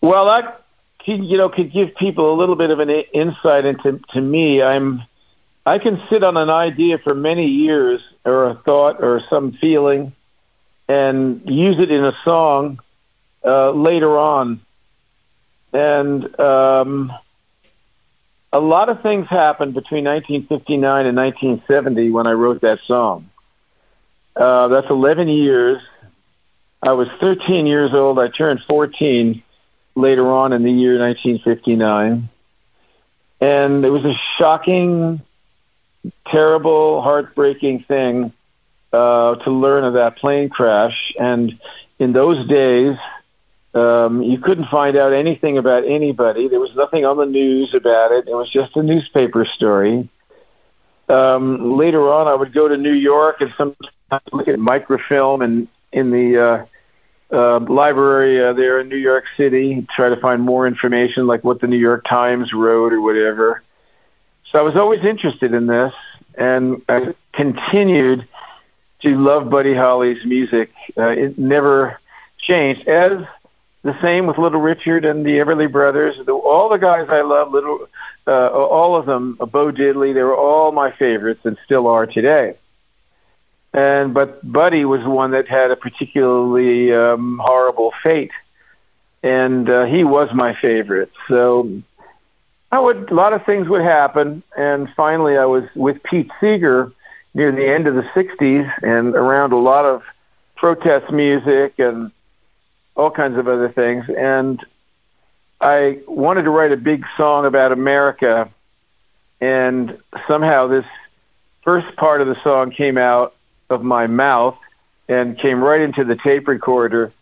Well, 0.00 0.26
that 0.26 0.62
you 1.06 1.36
know 1.36 1.48
could 1.48 1.72
give 1.72 1.94
people 1.96 2.32
a 2.32 2.36
little 2.36 2.56
bit 2.56 2.70
of 2.70 2.80
an 2.80 2.90
insight 2.90 3.64
into 3.64 4.00
to 4.12 4.20
me. 4.20 4.62
I'm 4.62 5.02
I 5.66 5.78
can 5.78 6.02
sit 6.10 6.22
on 6.24 6.36
an 6.36 6.50
idea 6.50 6.98
for 6.98 7.14
many 7.14 7.46
years 7.46 8.00
or 8.24 8.50
a 8.50 8.54
thought 8.54 9.02
or 9.02 9.22
some 9.28 9.52
feeling 9.52 10.12
and 10.88 11.42
use 11.44 11.76
it 11.78 11.90
in 11.90 12.04
a 12.04 12.12
song 12.24 12.80
uh, 13.44 13.70
later 13.70 14.18
on, 14.18 14.60
and 15.72 16.40
um, 16.40 17.12
a 18.52 18.58
lot 18.58 18.88
of 18.88 19.02
things 19.02 19.28
happened 19.28 19.74
between 19.74 20.04
1959 20.04 21.06
and 21.06 21.16
1970 21.16 22.10
when 22.10 22.26
I 22.26 22.32
wrote 22.32 22.62
that 22.62 22.80
song. 22.86 23.30
Uh, 24.34 24.68
that's 24.68 24.88
11 24.90 25.28
years. 25.28 25.80
I 26.82 26.92
was 26.92 27.08
13 27.20 27.66
years 27.66 27.92
old. 27.92 28.18
I 28.18 28.28
turned 28.28 28.60
14 28.68 29.42
later 29.94 30.30
on 30.30 30.52
in 30.52 30.62
the 30.62 30.70
year 30.70 30.98
1959. 30.98 32.28
And 33.40 33.84
it 33.84 33.90
was 33.90 34.04
a 34.04 34.14
shocking, 34.38 35.22
terrible, 36.26 37.02
heartbreaking 37.02 37.84
thing 37.84 38.32
uh, 38.92 39.36
to 39.36 39.50
learn 39.50 39.84
of 39.84 39.94
that 39.94 40.16
plane 40.18 40.48
crash. 40.48 41.12
And 41.18 41.58
in 41.98 42.12
those 42.12 42.46
days, 42.48 42.96
um, 43.74 44.22
you 44.22 44.38
couldn't 44.38 44.68
find 44.68 44.96
out 44.96 45.12
anything 45.12 45.56
about 45.56 45.84
anybody. 45.86 46.48
There 46.48 46.60
was 46.60 46.74
nothing 46.74 47.04
on 47.04 47.16
the 47.16 47.26
news 47.26 47.72
about 47.74 48.12
it. 48.12 48.26
It 48.28 48.34
was 48.34 48.50
just 48.50 48.76
a 48.76 48.82
newspaper 48.82 49.44
story. 49.44 50.08
Um, 51.08 51.76
later 51.76 52.12
on, 52.12 52.28
I 52.28 52.34
would 52.34 52.52
go 52.52 52.68
to 52.68 52.76
New 52.76 52.92
York 52.92 53.40
and 53.40 53.52
sometimes 53.56 54.24
look 54.32 54.48
at 54.48 54.58
microfilm 54.58 55.42
and 55.42 55.68
in 55.92 56.10
the 56.10 56.38
uh, 56.38 56.66
uh, 57.32 57.60
library 57.60 58.42
uh, 58.44 58.52
there 58.52 58.80
in 58.80 58.88
New 58.88 58.96
York 58.96 59.24
City, 59.36 59.86
try 59.94 60.08
to 60.08 60.16
find 60.16 60.42
more 60.42 60.66
information, 60.66 61.26
like 61.26 61.44
what 61.44 61.60
the 61.60 61.66
New 61.66 61.78
York 61.78 62.04
Times 62.08 62.52
wrote 62.52 62.92
or 62.92 63.00
whatever. 63.00 63.62
So 64.50 64.58
I 64.58 64.62
was 64.62 64.76
always 64.76 65.04
interested 65.04 65.54
in 65.54 65.66
this, 65.66 65.92
and 66.34 66.82
I 66.88 67.14
continued 67.32 68.26
to 69.02 69.16
love 69.16 69.48
Buddy 69.48 69.74
Holly's 69.74 70.24
music. 70.24 70.72
Uh, 70.96 71.08
it 71.10 71.38
never 71.38 72.00
changed, 72.38 72.86
as 72.88 73.24
the 73.82 73.98
same 74.02 74.26
with 74.26 74.38
Little 74.38 74.60
Richard 74.60 75.04
and 75.04 75.24
the 75.24 75.38
Everly 75.38 75.70
Brothers. 75.70 76.16
The, 76.24 76.32
all 76.32 76.68
the 76.68 76.78
guys 76.78 77.08
I 77.08 77.22
love, 77.22 77.52
little, 77.52 77.86
uh, 78.26 78.48
all 78.50 78.96
of 78.96 79.06
them, 79.06 79.36
Bo 79.36 79.70
Diddley, 79.70 80.12
they 80.12 80.22
were 80.22 80.36
all 80.36 80.72
my 80.72 80.90
favorites 80.90 81.40
and 81.44 81.56
still 81.64 81.86
are 81.86 82.06
today. 82.06 82.56
And 83.72 84.12
but 84.12 84.40
Buddy 84.50 84.84
was 84.84 85.00
the 85.02 85.10
one 85.10 85.30
that 85.30 85.46
had 85.46 85.70
a 85.70 85.76
particularly 85.76 86.92
um, 86.92 87.40
horrible 87.42 87.92
fate, 88.02 88.32
and 89.22 89.70
uh, 89.70 89.84
he 89.84 90.02
was 90.02 90.28
my 90.34 90.56
favorite. 90.60 91.12
So 91.28 91.80
I 92.72 92.80
would 92.80 93.10
a 93.10 93.14
lot 93.14 93.32
of 93.32 93.44
things 93.46 93.68
would 93.68 93.82
happen, 93.82 94.42
and 94.56 94.88
finally 94.96 95.36
I 95.36 95.44
was 95.44 95.64
with 95.76 96.02
Pete 96.02 96.30
Seeger 96.40 96.92
near 97.32 97.52
the 97.52 97.68
end 97.68 97.86
of 97.86 97.94
the 97.94 98.02
'60s 98.14 98.72
and 98.82 99.14
around 99.14 99.52
a 99.52 99.58
lot 99.58 99.84
of 99.84 100.02
protest 100.56 101.12
music 101.12 101.74
and 101.78 102.10
all 102.96 103.10
kinds 103.10 103.38
of 103.38 103.46
other 103.46 103.68
things. 103.68 104.04
And 104.18 104.60
I 105.60 106.00
wanted 106.08 106.42
to 106.42 106.50
write 106.50 106.72
a 106.72 106.76
big 106.76 107.04
song 107.16 107.46
about 107.46 107.70
America, 107.70 108.50
and 109.40 109.96
somehow 110.26 110.66
this 110.66 110.86
first 111.62 111.94
part 111.96 112.20
of 112.20 112.26
the 112.26 112.36
song 112.42 112.72
came 112.72 112.98
out 112.98 113.34
of 113.70 113.82
my 113.82 114.06
mouth 114.06 114.56
and 115.08 115.38
came 115.38 115.62
right 115.62 115.80
into 115.80 116.04
the 116.04 116.16
tape 116.16 116.48
recorder. 116.48 117.12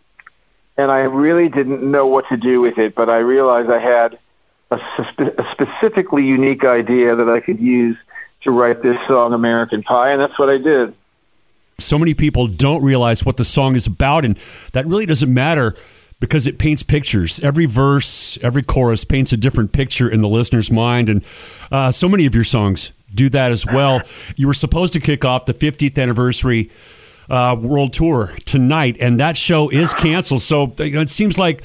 And 0.77 0.91
I 0.91 1.01
really 1.01 1.49
didn't 1.49 1.89
know 1.89 2.07
what 2.07 2.25
to 2.29 2.37
do 2.37 2.61
with 2.61 2.79
it, 2.79 2.95
but 2.95 3.09
I 3.09 3.19
realized 3.19 3.71
I 3.71 3.81
had 3.81 4.19
a, 4.71 4.77
a 4.77 5.47
specifically 5.53 6.25
unique 6.25 6.65
idea 6.65 7.17
that 7.17 7.29
I 7.29 7.41
could 7.41 7.59
use 7.59 7.97
to 8.43 8.51
write 8.51 8.83
this 8.83 8.97
song, 9.09 9.33
American 9.33 9.83
Pie, 9.83 10.13
and 10.13 10.21
that's 10.21 10.39
what 10.39 10.49
I 10.49 10.59
did 10.59 10.95
so 11.81 11.99
many 11.99 12.13
people 12.13 12.49
don't 12.49 12.83
realize 12.83 13.25
what 13.25 13.37
the 13.37 13.45
song 13.45 13.77
is 13.77 13.87
about, 13.87 14.25
and 14.25 14.37
that 14.73 14.87
really 14.87 15.07
doesn't 15.07 15.33
matter 15.33 15.77
because 16.21 16.47
it 16.47 16.59
paints 16.59 16.83
pictures. 16.83 17.39
Every 17.41 17.67
verse, 17.67 18.37
every 18.43 18.63
chorus 18.63 19.05
paints 19.05 19.33
a 19.33 19.37
different 19.37 19.73
picture 19.73 20.11
in 20.11 20.21
the 20.21 20.29
listener's 20.29 20.71
mind, 20.71 21.09
and 21.09 21.25
uh, 21.71 21.93
so 21.93 22.09
many 22.09 22.27
of 22.27 22.35
your 22.35 22.45
songs 22.45 22.93
do 23.15 23.29
that 23.31 23.53
as 23.53 23.67
well. 23.67 24.01
You 24.37 24.47
were 24.47 24.55
supposed 24.55 24.93
to 24.95 25.01
kick 25.01 25.25
off 25.25 25.47
the 25.47 25.55
50th 25.55 26.01
anniversary 26.01 26.71
uh, 27.31 27.57
world 27.59 27.93
tour 27.93 28.31
tonight, 28.45 28.97
and 29.01 29.21
that 29.21 29.37
show 29.37 29.69
is 29.69 29.93
canceled. 29.95 30.43
So 30.43 30.75
you 30.79 30.93
know, 30.93 31.01
it 31.01 31.11
seems 31.11 31.39
like 31.39 31.63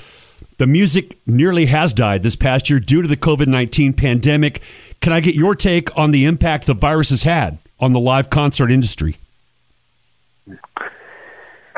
the 0.58 0.68
music 0.68 1.18
nearly 1.26 1.68
has 1.68 1.94
died 1.94 2.24
this 2.24 2.36
past 2.36 2.70
year 2.70 2.80
due 2.80 3.02
to 3.02 3.08
the 3.08 3.18
COVID 3.18 3.48
19 3.48 3.94
pandemic. 3.94 4.62
Can 5.02 5.14
I 5.14 5.20
get 5.20 5.36
your 5.36 5.56
take 5.56 5.96
on 5.98 6.12
the 6.12 6.26
impact 6.26 6.66
the 6.66 6.74
virus 6.74 7.10
has 7.10 7.24
had 7.24 7.58
on 7.80 7.94
the 7.94 8.00
live 8.00 8.30
concert 8.30 8.72
industry? 8.72 9.18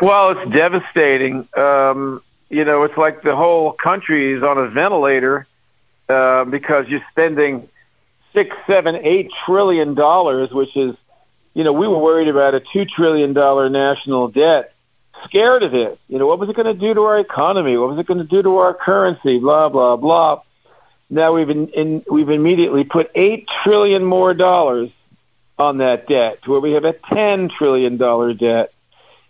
Well, 0.02 0.32
it's 0.32 0.52
devastating. 0.52 1.48
Um, 1.56 2.22
you 2.50 2.66
know, 2.66 2.84
it's 2.84 2.98
like 2.98 3.22
the 3.22 3.36
whole 3.36 3.72
country 3.72 4.34
is 4.34 4.44
on 4.44 4.58
a 4.58 4.68
ventilator 4.68 5.48
uh, 6.10 6.44
because 6.46 6.86
you're 6.88 7.04
spending 7.12 7.68
six, 8.36 8.56
seven, 8.68 8.96
eight 8.98 9.32
trillion 9.46 9.96
dollars, 9.96 10.51
which 10.51 10.77
is, 10.77 10.96
you 11.56 11.63
know, 11.63 11.74
we 11.74 11.88
were 11.88 11.98
worried 11.98 12.27
about 12.27 12.54
a 12.54 12.62
two 12.72 12.86
trillion 12.86 13.34
dollar 13.34 13.70
national 13.70 14.27
debt, 14.27 14.74
scared 15.24 15.63
of 15.63 15.74
it. 15.74 16.00
You 16.08 16.20
know, 16.20 16.27
what 16.27 16.38
was 16.38 16.50
it 16.50 16.56
going 16.56 16.68
to 16.68 16.80
do 16.80 16.94
to 16.94 17.01
our 17.01 17.20
economy? 17.20 17.77
What 17.77 17.89
was 17.89 18.00
it 18.00 18.06
going 18.06 18.20
to 18.20 18.25
do 18.25 18.44
to 18.44 18.58
our 18.58 18.74
currency? 18.74 19.39
Blah 19.39 19.70
blah 19.70 19.96
blah. 19.96 20.42
Now 21.10 21.34
we've 21.34 21.50
in, 21.50 21.70
in, 21.70 22.04
we've 22.12 22.30
immediately 22.30 22.84
put 22.84 23.10
eight 23.15 23.48
trillion 23.63 24.04
more 24.04 24.34
dollars 24.34 24.89
on 25.58 25.77
that 25.77 26.08
debt, 26.08 26.44
to 26.44 26.51
where 26.51 26.60
we 26.60 26.74
have 26.74 26.84
a 26.84 26.94
ten 27.13 27.50
trillion 27.50 27.98
dollar 27.98 28.34
debt 28.34 28.74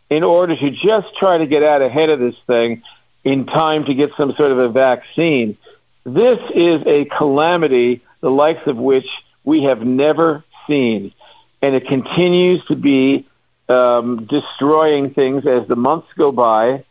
in 0.09 0.23
order 0.23 0.55
to 0.55 0.71
just 0.71 1.07
try 1.17 1.37
to 1.37 1.45
get 1.45 1.63
out 1.63 1.81
ahead 1.81 2.09
of 2.09 2.19
this 2.19 2.35
thing 2.47 2.81
in 3.23 3.45
time 3.45 3.85
to 3.85 3.93
get 3.93 4.11
some 4.17 4.33
sort 4.35 4.51
of 4.51 4.59
a 4.59 4.69
vaccine. 4.69 5.57
This 6.05 6.39
is 6.53 6.81
a 6.85 7.05
calamity, 7.05 8.03
the 8.25 8.31
likes 8.31 8.65
of 8.65 8.75
which 8.75 9.05
we 9.43 9.61
have 9.61 9.81
never 9.81 10.43
seen. 10.65 11.13
And 11.61 11.75
it 11.75 11.87
continues 11.87 12.65
to 12.65 12.75
be 12.75 13.27
um, 13.69 14.25
destroying 14.25 15.13
things 15.13 15.45
as 15.45 15.67
the 15.67 15.75
months 15.75 16.07
go 16.17 16.31
by. 16.31 16.83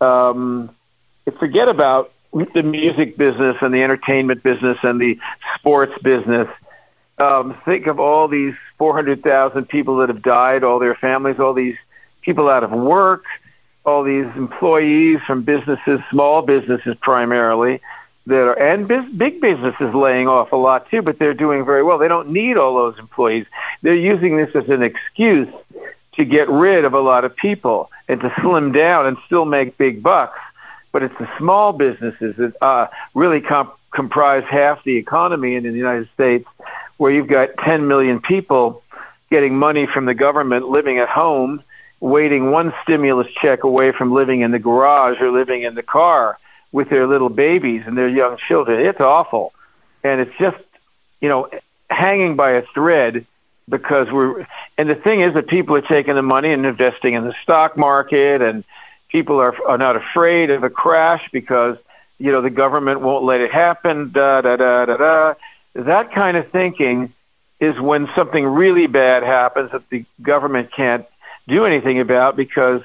Um, 0.00 0.74
forget 1.38 1.68
about 1.68 2.12
the 2.32 2.62
music 2.62 3.18
business 3.18 3.58
and 3.60 3.74
the 3.74 3.82
entertainment 3.82 4.42
business 4.42 4.78
and 4.82 4.98
the 4.98 5.18
sports 5.58 5.92
business. 6.02 6.48
Um, 7.18 7.60
think 7.66 7.86
of 7.86 8.00
all 8.00 8.26
these 8.26 8.54
400,000 8.78 9.68
people 9.68 9.98
that 9.98 10.08
have 10.08 10.22
died, 10.22 10.64
all 10.64 10.78
their 10.78 10.94
families, 10.94 11.38
all 11.38 11.52
these 11.52 11.76
people 12.22 12.48
out 12.48 12.64
of 12.64 12.70
work, 12.70 13.24
all 13.84 14.02
these 14.02 14.24
employees 14.34 15.18
from 15.26 15.42
businesses, 15.42 16.00
small 16.10 16.40
businesses 16.40 16.96
primarily, 17.02 17.82
that 18.30 18.36
are 18.36 18.58
and 18.58 18.88
biz, 18.88 19.12
big 19.12 19.40
businesses 19.40 19.94
laying 19.94 20.28
off 20.28 20.52
a 20.52 20.56
lot 20.56 20.88
too, 20.90 21.02
but 21.02 21.18
they're 21.18 21.34
doing 21.34 21.64
very 21.64 21.82
well. 21.82 21.98
They 21.98 22.08
don't 22.08 22.30
need 22.30 22.56
all 22.56 22.74
those 22.74 22.98
employees. 22.98 23.46
They're 23.82 23.94
using 23.94 24.36
this 24.36 24.50
as 24.54 24.68
an 24.68 24.82
excuse 24.82 25.48
to 26.14 26.24
get 26.24 26.48
rid 26.48 26.84
of 26.84 26.94
a 26.94 27.00
lot 27.00 27.24
of 27.24 27.36
people 27.36 27.90
and 28.08 28.20
to 28.20 28.32
slim 28.40 28.72
down 28.72 29.06
and 29.06 29.16
still 29.26 29.44
make 29.44 29.76
big 29.78 30.02
bucks. 30.02 30.38
But 30.92 31.02
it's 31.02 31.14
the 31.18 31.28
small 31.38 31.72
businesses 31.72 32.34
that 32.36 32.54
uh, 32.62 32.88
really 33.14 33.40
comp- 33.40 33.76
comprise 33.92 34.44
half 34.50 34.82
the 34.84 34.96
economy 34.96 35.54
in 35.54 35.62
the 35.62 35.70
United 35.70 36.08
States, 36.14 36.46
where 36.96 37.12
you've 37.12 37.28
got 37.28 37.50
10 37.64 37.86
million 37.86 38.20
people 38.20 38.82
getting 39.30 39.54
money 39.54 39.86
from 39.86 40.06
the 40.06 40.14
government 40.14 40.68
living 40.68 40.98
at 40.98 41.08
home 41.08 41.62
waiting 42.00 42.50
one 42.50 42.72
stimulus 42.82 43.26
check 43.40 43.62
away 43.62 43.92
from 43.92 44.12
living 44.12 44.40
in 44.40 44.50
the 44.50 44.58
garage 44.58 45.20
or 45.20 45.30
living 45.30 45.62
in 45.62 45.74
the 45.74 45.82
car 45.82 46.38
with 46.72 46.88
their 46.90 47.06
little 47.06 47.28
babies 47.28 47.82
and 47.86 47.96
their 47.96 48.08
young 48.08 48.36
children. 48.48 48.84
It's 48.84 49.00
awful, 49.00 49.52
and 50.04 50.20
it's 50.20 50.36
just 50.38 50.58
you 51.20 51.28
know 51.28 51.48
hanging 51.90 52.36
by 52.36 52.52
a 52.52 52.62
thread 52.74 53.26
because 53.68 54.08
we're 54.10 54.46
and 54.76 54.88
the 54.88 54.94
thing 54.94 55.20
is 55.20 55.34
that 55.34 55.48
people 55.48 55.76
are 55.76 55.82
taking 55.82 56.14
the 56.14 56.22
money 56.22 56.52
and 56.52 56.66
investing 56.66 57.14
in 57.14 57.24
the 57.24 57.34
stock 57.42 57.76
market 57.76 58.42
and 58.42 58.64
people 59.08 59.40
are 59.40 59.54
are 59.66 59.78
not 59.78 59.96
afraid 59.96 60.50
of 60.50 60.62
a 60.64 60.70
crash 60.70 61.28
because 61.32 61.76
you 62.18 62.30
know 62.32 62.42
the 62.42 62.50
government 62.50 63.00
won't 63.00 63.24
let 63.24 63.40
it 63.40 63.52
happen 63.52 64.10
da 64.12 64.40
da 64.40 64.56
da 64.56 64.86
da 64.86 64.96
da 64.96 65.34
that 65.74 66.12
kind 66.12 66.36
of 66.36 66.50
thinking 66.50 67.12
is 67.60 67.78
when 67.78 68.08
something 68.16 68.44
really 68.44 68.86
bad 68.86 69.22
happens 69.22 69.70
that 69.72 69.88
the 69.90 70.04
government 70.22 70.70
can't 70.74 71.06
do 71.46 71.64
anything 71.64 72.00
about 72.00 72.36
because 72.36 72.80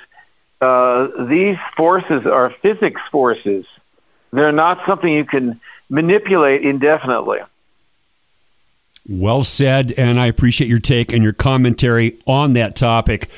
uh, 0.66 1.26
these 1.26 1.58
forces 1.78 2.26
are 2.26 2.54
physics 2.62 3.02
forces. 3.12 3.66
They're 4.32 4.52
not 4.52 4.80
something 4.88 5.12
you 5.12 5.26
can 5.26 5.62
manipulate 5.90 6.64
indefinitely. 6.64 7.40
Well 9.08 9.44
said, 9.44 9.92
and 9.94 10.20
I 10.20 10.26
appreciate 10.26 10.68
your 10.68 10.80
take 10.80 11.14
and 11.14 11.24
your 11.24 11.34
commentary 11.34 12.20
on 12.26 12.54
that 12.54 12.76
topic. 12.76 13.30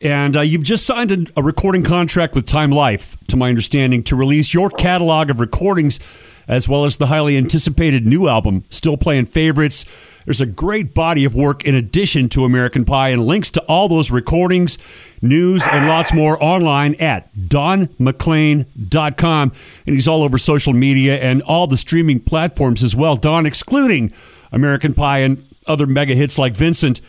And 0.00 0.36
uh, 0.36 0.40
you've 0.40 0.64
just 0.64 0.86
signed 0.86 1.12
a, 1.12 1.40
a, 1.40 1.42
recording 1.42 1.84
contract 1.84 2.34
with 2.34 2.46
Time 2.46 2.70
Life, 2.72 3.16
to 3.28 3.36
my 3.36 3.50
understanding, 3.50 4.02
to 4.04 4.16
release 4.16 4.52
your 4.52 4.68
catalog 4.70 5.30
of 5.30 5.38
recordings 5.38 6.00
as 6.48 6.68
well 6.68 6.84
as 6.84 6.96
the 6.96 7.06
highly 7.06 7.36
anticipated 7.36 8.06
new 8.06 8.28
album, 8.28 8.64
Still 8.70 8.96
Playing 8.96 9.26
Favorites. 9.26 9.84
There's 10.24 10.40
a 10.40 10.46
great 10.46 10.94
body 10.94 11.24
of 11.24 11.34
work 11.34 11.64
in 11.64 11.74
addition 11.74 12.28
to 12.30 12.44
American 12.44 12.84
Pie, 12.84 13.08
and 13.08 13.26
links 13.26 13.50
to 13.52 13.60
all 13.62 13.88
those 13.88 14.10
recordings, 14.10 14.78
news, 15.20 15.66
and 15.66 15.88
lots 15.88 16.14
more 16.14 16.42
online 16.42 16.94
at 16.96 17.34
donmclean.com. 17.34 19.52
And 19.86 19.94
he's 19.94 20.08
all 20.08 20.22
over 20.22 20.38
social 20.38 20.72
media 20.72 21.18
and 21.18 21.42
all 21.42 21.66
the 21.66 21.76
streaming 21.76 22.20
platforms 22.20 22.82
as 22.82 22.94
well. 22.94 23.16
Don, 23.16 23.46
excluding 23.46 24.12
American 24.52 24.94
Pie 24.94 25.18
and 25.18 25.44
other 25.66 25.86
mega 25.86 26.14
hits 26.14 26.38
like 26.38 26.54
Vincent, 26.54 27.00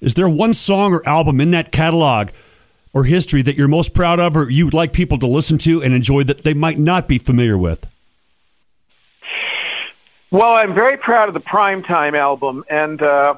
is 0.00 0.14
there 0.14 0.28
one 0.28 0.52
song 0.52 0.92
or 0.92 1.08
album 1.08 1.40
in 1.40 1.50
that 1.52 1.72
catalog 1.72 2.30
or 2.92 3.04
history 3.04 3.42
that 3.42 3.56
you're 3.56 3.68
most 3.68 3.94
proud 3.94 4.20
of 4.20 4.36
or 4.36 4.50
you 4.50 4.66
would 4.66 4.74
like 4.74 4.92
people 4.92 5.18
to 5.18 5.26
listen 5.26 5.58
to 5.58 5.82
and 5.82 5.94
enjoy 5.94 6.22
that 6.24 6.44
they 6.44 6.54
might 6.54 6.78
not 6.78 7.08
be 7.08 7.18
familiar 7.18 7.58
with? 7.58 7.86
Well, 10.34 10.54
I'm 10.54 10.74
very 10.74 10.96
proud 10.96 11.28
of 11.28 11.34
the 11.34 11.40
Primetime 11.40 12.18
album, 12.18 12.64
and 12.68 13.00
uh, 13.00 13.36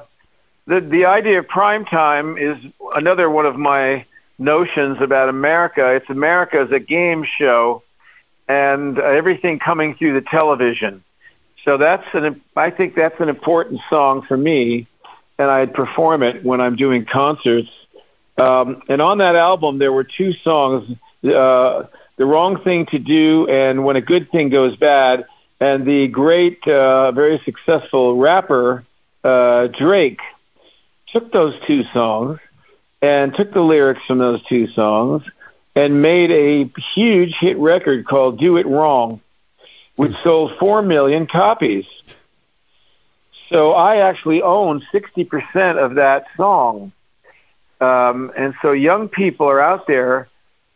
the 0.65 0.79
the 0.79 1.05
idea 1.05 1.37
of 1.37 1.45
Primetime 1.45 2.41
is 2.41 2.57
another 2.95 3.29
one 3.29 3.45
of 3.45 3.55
my 3.55 4.03
notions 4.39 4.97
about 4.99 5.29
America. 5.29 5.93
It's 5.93 6.09
America 6.09 6.57
as 6.57 6.71
a 6.71 6.79
game 6.79 7.23
show, 7.37 7.83
and 8.47 8.97
uh, 8.97 9.03
everything 9.03 9.59
coming 9.59 9.93
through 9.93 10.19
the 10.19 10.25
television. 10.27 11.03
So 11.65 11.77
that's 11.77 12.03
an 12.13 12.41
I 12.55 12.71
think 12.71 12.95
that's 12.95 13.19
an 13.19 13.29
important 13.29 13.79
song 13.91 14.23
for 14.27 14.35
me, 14.35 14.87
and 15.37 15.51
I'd 15.51 15.75
perform 15.75 16.23
it 16.23 16.43
when 16.43 16.61
I'm 16.61 16.75
doing 16.75 17.05
concerts. 17.05 17.69
Um, 18.39 18.81
and 18.89 19.03
on 19.03 19.19
that 19.19 19.35
album, 19.35 19.77
there 19.77 19.93
were 19.93 20.03
two 20.03 20.33
songs: 20.43 20.89
uh, 21.23 21.83
"The 22.15 22.25
Wrong 22.25 22.59
Thing 22.63 22.87
to 22.87 22.97
Do" 22.97 23.47
and 23.51 23.85
"When 23.85 23.97
a 23.97 24.01
Good 24.01 24.31
Thing 24.31 24.49
Goes 24.49 24.75
Bad." 24.77 25.27
And 25.59 25.85
the 25.85 26.07
great, 26.07 26.65
uh, 26.67 27.11
very 27.11 27.41
successful 27.43 28.17
rapper 28.17 28.85
uh, 29.23 29.67
Drake 29.67 30.19
took 31.11 31.31
those 31.31 31.53
two 31.65 31.83
songs 31.93 32.39
and 33.01 33.33
took 33.33 33.53
the 33.53 33.61
lyrics 33.61 34.01
from 34.07 34.19
those 34.19 34.43
two 34.45 34.67
songs 34.67 35.23
and 35.75 36.01
made 36.01 36.31
a 36.31 36.71
huge 36.95 37.35
hit 37.39 37.57
record 37.57 38.07
called 38.07 38.39
"Do 38.39 38.57
It 38.57 38.65
Wrong," 38.67 39.21
which 39.95 40.13
hmm. 40.13 40.23
sold 40.23 40.51
four 40.59 40.81
million 40.81 41.27
copies. 41.27 41.85
So 43.49 43.73
I 43.73 43.97
actually 43.97 44.41
own 44.41 44.83
sixty 44.91 45.23
percent 45.23 45.77
of 45.77 45.95
that 45.95 46.25
song, 46.35 46.91
um, 47.79 48.31
and 48.37 48.53
so 48.61 48.71
young 48.71 49.07
people 49.07 49.47
are 49.47 49.61
out 49.61 49.87
there 49.87 50.27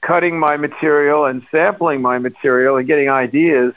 cutting 0.02 0.40
my 0.40 0.58
material 0.58 1.26
and 1.26 1.46
sampling 1.52 2.02
my 2.02 2.18
material 2.18 2.78
and 2.78 2.88
getting 2.88 3.10
ideas 3.10 3.74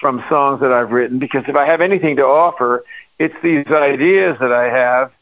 from 0.00 0.24
songs 0.28 0.60
that 0.60 0.72
I've 0.72 0.90
written 0.90 1.18
because 1.18 1.44
if 1.48 1.56
I 1.56 1.66
have 1.66 1.80
anything 1.80 2.16
to 2.16 2.22
offer, 2.22 2.84
it's 3.18 3.34
these 3.42 3.66
ideas 3.66 4.36
that 4.40 4.52
I 4.52 4.64
have. 4.64 5.12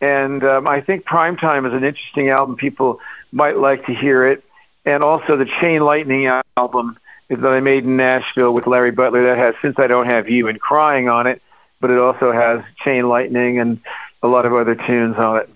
And 0.00 0.44
um, 0.44 0.66
I 0.66 0.80
think 0.80 1.04
Primetime 1.04 1.66
is 1.66 1.72
an 1.72 1.84
interesting 1.84 2.28
album. 2.28 2.56
People 2.56 3.00
might 3.32 3.56
like 3.56 3.86
to 3.86 3.94
hear 3.94 4.26
it. 4.26 4.44
And 4.84 5.02
also 5.02 5.36
the 5.36 5.48
Chain 5.60 5.82
Lightning 5.82 6.30
album 6.56 6.98
that 7.28 7.44
I 7.44 7.60
made 7.60 7.84
in 7.84 7.96
Nashville 7.96 8.52
with 8.52 8.66
Larry 8.66 8.92
Butler 8.92 9.24
that 9.24 9.38
has 9.38 9.54
Since 9.60 9.76
I 9.78 9.86
Don't 9.86 10.06
Have 10.06 10.28
You 10.28 10.48
and 10.48 10.60
Crying 10.60 11.08
on 11.08 11.26
it, 11.26 11.42
but 11.80 11.90
it 11.90 11.98
also 11.98 12.32
has 12.32 12.62
Chain 12.84 13.08
Lightning 13.08 13.58
and 13.58 13.80
a 14.22 14.28
lot 14.28 14.46
of 14.46 14.54
other 14.54 14.74
tunes 14.74 15.16
on 15.16 15.38
it. 15.38 15.50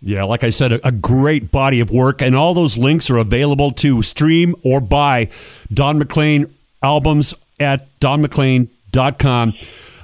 Yeah, 0.00 0.24
like 0.24 0.44
I 0.44 0.50
said, 0.50 0.72
a, 0.72 0.88
a, 0.88 0.92
great 0.92 1.50
body 1.50 1.80
of 1.80 1.90
work, 1.90 2.22
and 2.22 2.36
all 2.36 2.54
those 2.54 2.78
links 2.78 3.10
are 3.10 3.16
available 3.16 3.72
to 3.72 4.00
stream 4.02 4.54
or 4.62 4.80
buy 4.80 5.28
Don 5.72 5.98
McLean 5.98 6.54
albums 6.82 7.34
at 7.60 7.98
donmclean.com. 8.00 9.54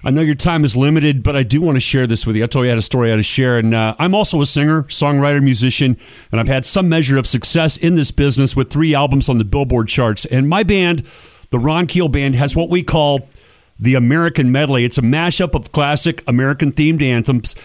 I 0.06 0.10
know 0.10 0.20
your 0.20 0.34
time 0.34 0.64
is 0.64 0.76
limited, 0.76 1.22
but 1.22 1.34
I 1.34 1.42
do 1.42 1.62
want 1.62 1.76
to 1.76 1.80
share 1.80 2.06
this 2.06 2.26
with 2.26 2.36
you. 2.36 2.44
I 2.44 2.46
told 2.46 2.64
you 2.64 2.68
I 2.68 2.72
had 2.72 2.78
a 2.78 2.82
story 2.82 3.08
I 3.08 3.12
had 3.12 3.16
to 3.16 3.22
share. 3.22 3.56
And 3.56 3.74
uh, 3.74 3.94
I'm 3.98 4.14
also 4.14 4.42
a 4.42 4.46
singer, 4.46 4.82
songwriter, 4.84 5.42
musician, 5.42 5.96
and 6.30 6.40
I've 6.40 6.48
had 6.48 6.66
some 6.66 6.90
measure 6.90 7.16
of 7.16 7.26
success 7.26 7.78
in 7.78 7.96
this 7.96 8.10
business 8.10 8.54
with 8.54 8.70
three 8.70 8.94
albums 8.94 9.30
on 9.30 9.38
the 9.38 9.44
Billboard 9.44 9.88
charts. 9.88 10.26
And 10.26 10.46
my 10.46 10.62
band, 10.62 11.06
the 11.48 11.58
Ron 11.58 11.86
Keel 11.86 12.08
Band, 12.08 12.34
has 12.34 12.54
what 12.54 12.68
we 12.68 12.82
call 12.82 13.28
the 13.80 13.94
American 13.94 14.52
Medley. 14.52 14.84
It's 14.84 14.98
a 14.98 15.02
mashup 15.02 15.54
of 15.54 15.72
classic 15.72 16.22
American 16.28 16.70
themed 16.70 17.00
anthems. 17.00 17.56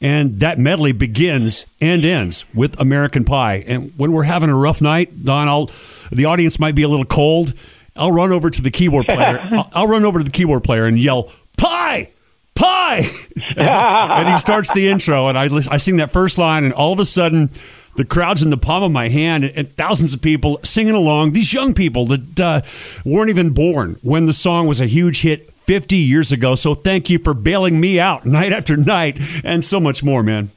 And 0.00 0.38
that 0.38 0.60
medley 0.60 0.92
begins 0.92 1.66
and 1.80 2.04
ends 2.04 2.44
with 2.54 2.78
American 2.80 3.24
Pie. 3.24 3.64
And 3.66 3.92
when 3.96 4.12
we're 4.12 4.22
having 4.22 4.48
a 4.48 4.56
rough 4.56 4.80
night, 4.80 5.24
Don, 5.24 5.48
I'll, 5.48 5.70
the 6.12 6.24
audience 6.24 6.60
might 6.60 6.76
be 6.76 6.84
a 6.84 6.88
little 6.88 7.04
cold 7.04 7.54
I'll 7.98 8.12
run 8.12 8.32
over 8.32 8.50
to 8.50 8.62
the 8.62 8.70
keyboard 8.70 9.06
player. 9.06 9.40
I'll, 9.52 9.70
I'll 9.72 9.86
run 9.86 10.04
over 10.04 10.18
to 10.18 10.24
the 10.24 10.30
keyboard 10.30 10.64
player 10.64 10.86
and 10.86 10.98
yell, 10.98 11.32
"Pie!" 11.56 12.10
Pie! 12.54 13.08
and 13.56 14.28
he 14.28 14.36
starts 14.36 14.72
the 14.72 14.88
intro, 14.88 15.28
and 15.28 15.38
I, 15.38 15.44
I 15.70 15.76
sing 15.76 15.98
that 15.98 16.10
first 16.10 16.38
line, 16.38 16.64
and 16.64 16.74
all 16.74 16.92
of 16.92 16.98
a 16.98 17.04
sudden, 17.04 17.50
the 17.94 18.04
crowd's 18.04 18.42
in 18.42 18.50
the 18.50 18.56
palm 18.56 18.82
of 18.82 18.90
my 18.90 19.08
hand, 19.08 19.44
and 19.44 19.72
thousands 19.76 20.12
of 20.12 20.20
people 20.20 20.58
singing 20.64 20.94
along. 20.94 21.32
These 21.32 21.52
young 21.52 21.72
people 21.72 22.06
that 22.06 22.40
uh, 22.40 22.62
weren't 23.04 23.30
even 23.30 23.50
born 23.50 23.98
when 24.02 24.26
the 24.26 24.32
song 24.32 24.66
was 24.66 24.80
a 24.80 24.86
huge 24.86 25.22
hit 25.22 25.52
50 25.52 25.96
years 25.96 26.32
ago. 26.32 26.56
So 26.56 26.74
thank 26.74 27.10
you 27.10 27.18
for 27.18 27.32
bailing 27.34 27.78
me 27.78 28.00
out 28.00 28.26
night 28.26 28.52
after 28.52 28.76
night, 28.76 29.20
and 29.44 29.64
so 29.64 29.78
much 29.78 30.02
more, 30.02 30.24
man. 30.24 30.50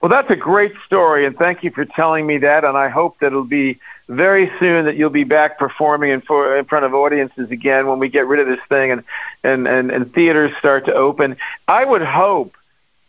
Well, 0.00 0.08
that's 0.08 0.30
a 0.30 0.36
great 0.36 0.72
story, 0.86 1.26
and 1.26 1.36
thank 1.36 1.62
you 1.62 1.70
for 1.70 1.84
telling 1.84 2.26
me 2.26 2.38
that. 2.38 2.64
And 2.64 2.76
I 2.76 2.88
hope 2.88 3.18
that 3.20 3.26
it'll 3.26 3.44
be 3.44 3.78
very 4.10 4.50
soon 4.58 4.86
that 4.86 4.96
you'll 4.96 5.08
be 5.08 5.24
back 5.24 5.56
performing 5.56 6.10
in, 6.10 6.20
for, 6.20 6.56
in 6.56 6.64
front 6.64 6.84
of 6.84 6.92
audiences 6.92 7.48
again 7.50 7.86
when 7.86 8.00
we 8.00 8.08
get 8.08 8.26
rid 8.26 8.40
of 8.40 8.48
this 8.48 8.58
thing 8.68 8.90
and, 8.90 9.04
and, 9.44 9.68
and, 9.68 9.90
and 9.92 10.12
theaters 10.12 10.50
start 10.58 10.84
to 10.86 10.92
open. 10.92 11.36
I 11.68 11.84
would 11.84 12.02
hope 12.02 12.56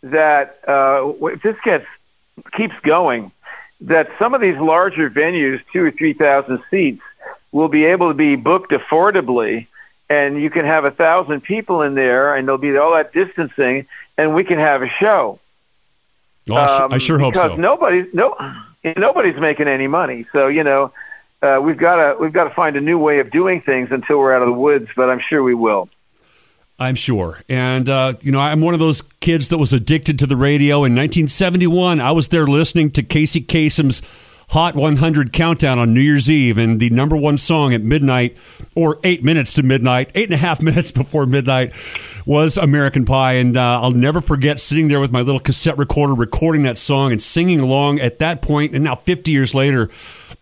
that 0.04 0.60
uh, 0.66 1.12
if 1.26 1.42
this 1.42 1.56
gets 1.64 1.86
keeps 2.56 2.74
going, 2.82 3.32
that 3.80 4.08
some 4.18 4.32
of 4.32 4.40
these 4.40 4.56
larger 4.56 5.10
venues, 5.10 5.60
two 5.72 5.84
or 5.84 5.90
three 5.90 6.14
thousand 6.14 6.60
seats, 6.70 7.02
will 7.50 7.68
be 7.68 7.84
able 7.84 8.08
to 8.08 8.14
be 8.14 8.36
booked 8.36 8.70
affordably, 8.70 9.66
and 10.08 10.40
you 10.40 10.50
can 10.50 10.64
have 10.64 10.84
a 10.84 10.90
thousand 10.90 11.42
people 11.42 11.82
in 11.82 11.94
there, 11.94 12.34
and 12.34 12.46
there'll 12.46 12.58
be 12.58 12.76
all 12.76 12.94
that 12.94 13.12
distancing, 13.12 13.86
and 14.16 14.34
we 14.34 14.44
can 14.44 14.58
have 14.58 14.82
a 14.82 14.88
show. 15.00 15.38
Oh, 16.48 16.84
um, 16.84 16.92
I 16.92 16.98
sure 16.98 17.18
hope 17.18 17.34
so. 17.34 17.42
Because 17.42 17.58
nobody's 17.58 18.06
no 18.84 18.92
nobody's 18.96 19.38
making 19.40 19.68
any 19.68 19.86
money, 19.86 20.26
so 20.32 20.48
you 20.48 20.64
know 20.64 20.92
uh, 21.42 21.60
we've 21.62 21.78
got 21.78 21.96
to 21.96 22.16
we've 22.18 22.32
got 22.32 22.44
to 22.44 22.54
find 22.54 22.76
a 22.76 22.80
new 22.80 22.98
way 22.98 23.18
of 23.18 23.30
doing 23.30 23.60
things 23.60 23.88
until 23.90 24.18
we're 24.18 24.34
out 24.34 24.42
of 24.42 24.48
the 24.48 24.52
woods. 24.52 24.88
But 24.96 25.10
I'm 25.10 25.20
sure 25.28 25.42
we 25.42 25.54
will. 25.54 25.88
I'm 26.78 26.94
sure. 26.96 27.40
And, 27.48 27.88
uh, 27.88 28.14
you 28.22 28.32
know, 28.32 28.40
I'm 28.40 28.60
one 28.60 28.74
of 28.74 28.80
those 28.80 29.02
kids 29.20 29.50
that 29.50 29.58
was 29.58 29.72
addicted 29.72 30.18
to 30.18 30.26
the 30.26 30.36
radio. 30.36 30.78
In 30.78 30.96
1971, 30.96 32.00
I 32.00 32.10
was 32.10 32.28
there 32.28 32.46
listening 32.46 32.90
to 32.92 33.04
Casey 33.04 33.40
Kasem's 33.40 34.02
Hot 34.50 34.74
100 34.74 35.32
countdown 35.32 35.78
on 35.78 35.94
New 35.94 36.00
Year's 36.00 36.30
Eve, 36.30 36.58
and 36.58 36.78
the 36.78 36.90
number 36.90 37.16
one 37.16 37.38
song 37.38 37.72
at 37.72 37.82
midnight, 37.82 38.36
or 38.74 38.98
eight 39.04 39.24
minutes 39.24 39.54
to 39.54 39.62
midnight, 39.62 40.10
eight 40.14 40.24
and 40.24 40.34
a 40.34 40.38
half 40.38 40.60
minutes 40.62 40.90
before 40.90 41.26
midnight, 41.26 41.72
was 42.26 42.56
American 42.56 43.04
Pie. 43.04 43.34
And 43.34 43.56
uh, 43.56 43.80
I'll 43.80 43.90
never 43.90 44.20
forget 44.20 44.60
sitting 44.60 44.88
there 44.88 45.00
with 45.00 45.12
my 45.12 45.20
little 45.20 45.40
cassette 45.40 45.78
recorder 45.78 46.14
recording 46.14 46.62
that 46.64 46.78
song 46.78 47.12
and 47.12 47.22
singing 47.22 47.60
along 47.60 48.00
at 48.00 48.18
that 48.18 48.42
point. 48.42 48.74
and 48.74 48.84
now 48.84 48.96
50 48.96 49.30
years 49.30 49.54
later. 49.54 49.90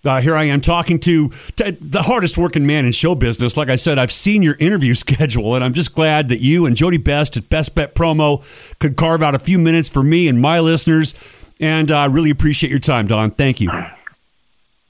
Uh, 0.02 0.20
here 0.22 0.34
I 0.34 0.44
am 0.44 0.62
talking 0.62 0.98
to, 1.00 1.28
to, 1.56 1.76
the 1.78 2.02
hardest 2.02 2.38
working 2.38 2.66
man 2.66 2.86
in 2.86 2.92
show 2.92 3.14
business. 3.14 3.58
Like 3.58 3.68
I 3.68 3.76
said, 3.76 3.98
I've 3.98 4.10
seen 4.10 4.40
your 4.40 4.56
interview 4.58 4.94
schedule, 4.94 5.54
and 5.54 5.62
I'm 5.62 5.74
just 5.74 5.94
glad 5.94 6.30
that 6.30 6.40
you 6.40 6.64
and 6.64 6.74
Jody 6.74 6.96
Best 6.96 7.36
at 7.36 7.50
Best 7.50 7.74
Bet 7.74 7.94
Promo 7.94 8.42
could 8.78 8.96
carve 8.96 9.22
out 9.22 9.34
a 9.34 9.38
few 9.38 9.58
minutes 9.58 9.90
for 9.90 10.02
me 10.02 10.26
and 10.26 10.40
my 10.40 10.58
listeners. 10.60 11.14
And 11.60 11.90
I 11.90 12.06
uh, 12.06 12.08
really 12.08 12.30
appreciate 12.30 12.70
your 12.70 12.78
time, 12.80 13.06
Don. 13.06 13.30
Thank 13.30 13.60
you. 13.60 13.70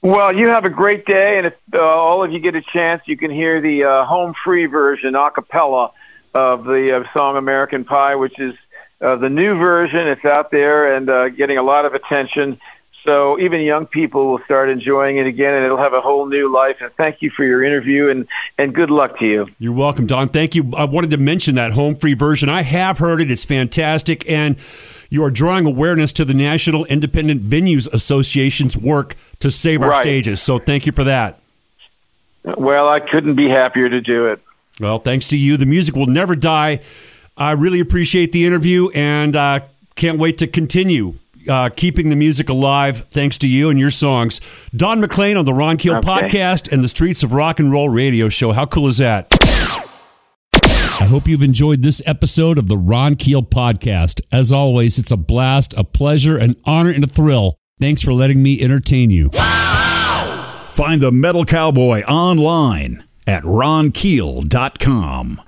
Well, 0.01 0.35
you 0.35 0.47
have 0.47 0.65
a 0.65 0.69
great 0.69 1.05
day, 1.05 1.37
and 1.37 1.45
if 1.45 1.53
uh, 1.73 1.79
all 1.79 2.23
of 2.23 2.31
you 2.31 2.39
get 2.39 2.55
a 2.55 2.61
chance, 2.73 3.03
you 3.05 3.17
can 3.17 3.29
hear 3.29 3.61
the 3.61 3.83
uh, 3.83 4.05
home 4.05 4.33
free 4.43 4.65
version, 4.65 5.13
a 5.13 5.29
cappella, 5.29 5.91
of 6.33 6.63
the 6.63 6.97
uh, 6.97 7.13
song 7.13 7.37
American 7.37 7.83
Pie, 7.83 8.15
which 8.15 8.39
is 8.39 8.53
uh, 9.01 9.15
the 9.17 9.29
new 9.29 9.55
version. 9.55 10.07
It's 10.07 10.23
out 10.25 10.49
there 10.49 10.95
and 10.95 11.09
uh, 11.09 11.29
getting 11.29 11.57
a 11.57 11.63
lot 11.63 11.85
of 11.85 11.93
attention. 11.93 12.59
So 13.03 13.39
even 13.39 13.61
young 13.61 13.87
people 13.87 14.27
will 14.27 14.39
start 14.45 14.69
enjoying 14.69 15.17
it 15.17 15.25
again, 15.25 15.55
and 15.55 15.65
it'll 15.65 15.77
have 15.77 15.93
a 15.93 16.01
whole 16.01 16.27
new 16.27 16.53
life. 16.53 16.77
And 16.81 16.91
thank 16.95 17.21
you 17.21 17.31
for 17.35 17.43
your 17.43 17.63
interview, 17.63 18.09
and 18.09 18.27
and 18.57 18.73
good 18.73 18.91
luck 18.91 19.17
to 19.19 19.25
you. 19.25 19.47
You're 19.57 19.73
welcome, 19.73 20.05
Don. 20.05 20.29
Thank 20.29 20.53
you. 20.53 20.71
I 20.77 20.85
wanted 20.85 21.09
to 21.11 21.17
mention 21.17 21.55
that 21.55 21.73
home 21.73 21.95
free 21.95 22.13
version. 22.13 22.47
I 22.47 22.61
have 22.61 22.99
heard 22.99 23.19
it. 23.19 23.31
It's 23.31 23.43
fantastic, 23.43 24.29
and 24.29 24.55
you 25.11 25.23
are 25.23 25.29
drawing 25.29 25.67
awareness 25.67 26.11
to 26.13 26.25
the 26.25 26.33
National 26.33 26.85
Independent 26.85 27.43
Venues 27.43 27.87
Association's 27.93 28.75
work 28.75 29.15
to 29.39 29.51
save 29.51 29.83
our 29.83 29.89
Right. 29.89 30.01
stages. 30.01 30.41
So 30.41 30.57
thank 30.57 30.87
you 30.87 30.91
for 30.91 31.03
that. 31.03 31.37
Well, 32.57 32.89
I 32.89 32.99
couldn't 32.99 33.35
be 33.35 33.49
happier 33.49 33.87
to 33.89 34.01
do 34.01 34.25
it. 34.27 34.39
Well, 34.79 34.97
thanks 34.97 35.27
to 35.27 35.37
you, 35.37 35.57
the 35.57 35.67
music 35.67 35.95
will 35.95 36.07
never 36.07 36.35
die. 36.35 36.79
I 37.37 37.51
really 37.51 37.79
appreciate 37.79 38.31
the 38.31 38.45
interview 38.47 38.89
and 38.95 39.35
uh, 39.35 39.59
can't 39.95 40.17
wait 40.17 40.39
to 40.39 40.47
continue 40.47 41.15
uh, 41.49 41.69
keeping 41.75 42.09
the 42.09 42.15
music 42.15 42.49
alive 42.49 43.05
thanks 43.11 43.37
to 43.39 43.47
you 43.47 43.69
and 43.69 43.79
your 43.79 43.89
songs. 43.89 44.39
Don 44.75 45.01
McLean 45.01 45.37
on 45.37 45.45
the 45.45 45.53
Ron 45.53 45.77
Keel 45.77 45.95
Okay. 45.97 46.07
podcast 46.07 46.71
and 46.71 46.83
the 46.83 46.87
Streets 46.87 47.23
of 47.23 47.33
Rock 47.33 47.59
and 47.59 47.71
Roll 47.71 47.89
radio 47.89 48.29
show. 48.29 48.51
How 48.51 48.65
cool 48.65 48.87
is 48.87 48.99
that? 48.99 49.27
I 51.11 51.13
hope 51.13 51.27
you've 51.27 51.43
enjoyed 51.43 51.81
this 51.81 52.01
episode 52.07 52.57
of 52.57 52.69
the 52.69 52.77
Ron 52.77 53.15
Keel 53.17 53.43
podcast. 53.43 54.21
As 54.31 54.49
always, 54.49 54.97
it's 54.97 55.11
a 55.11 55.17
blast, 55.17 55.77
a 55.77 55.83
pleasure, 55.83 56.37
an 56.37 56.55
honor, 56.63 56.89
and 56.89 57.03
a 57.03 57.07
thrill. 57.07 57.57
Thanks 57.81 58.01
for 58.01 58.13
letting 58.13 58.41
me 58.41 58.61
entertain 58.61 59.11
you. 59.11 59.29
Find 59.31 61.01
the 61.01 61.11
Metal 61.11 61.43
Cowboy 61.43 62.03
online 62.03 63.03
at 63.27 63.43
ronkeel.com. 63.43 65.41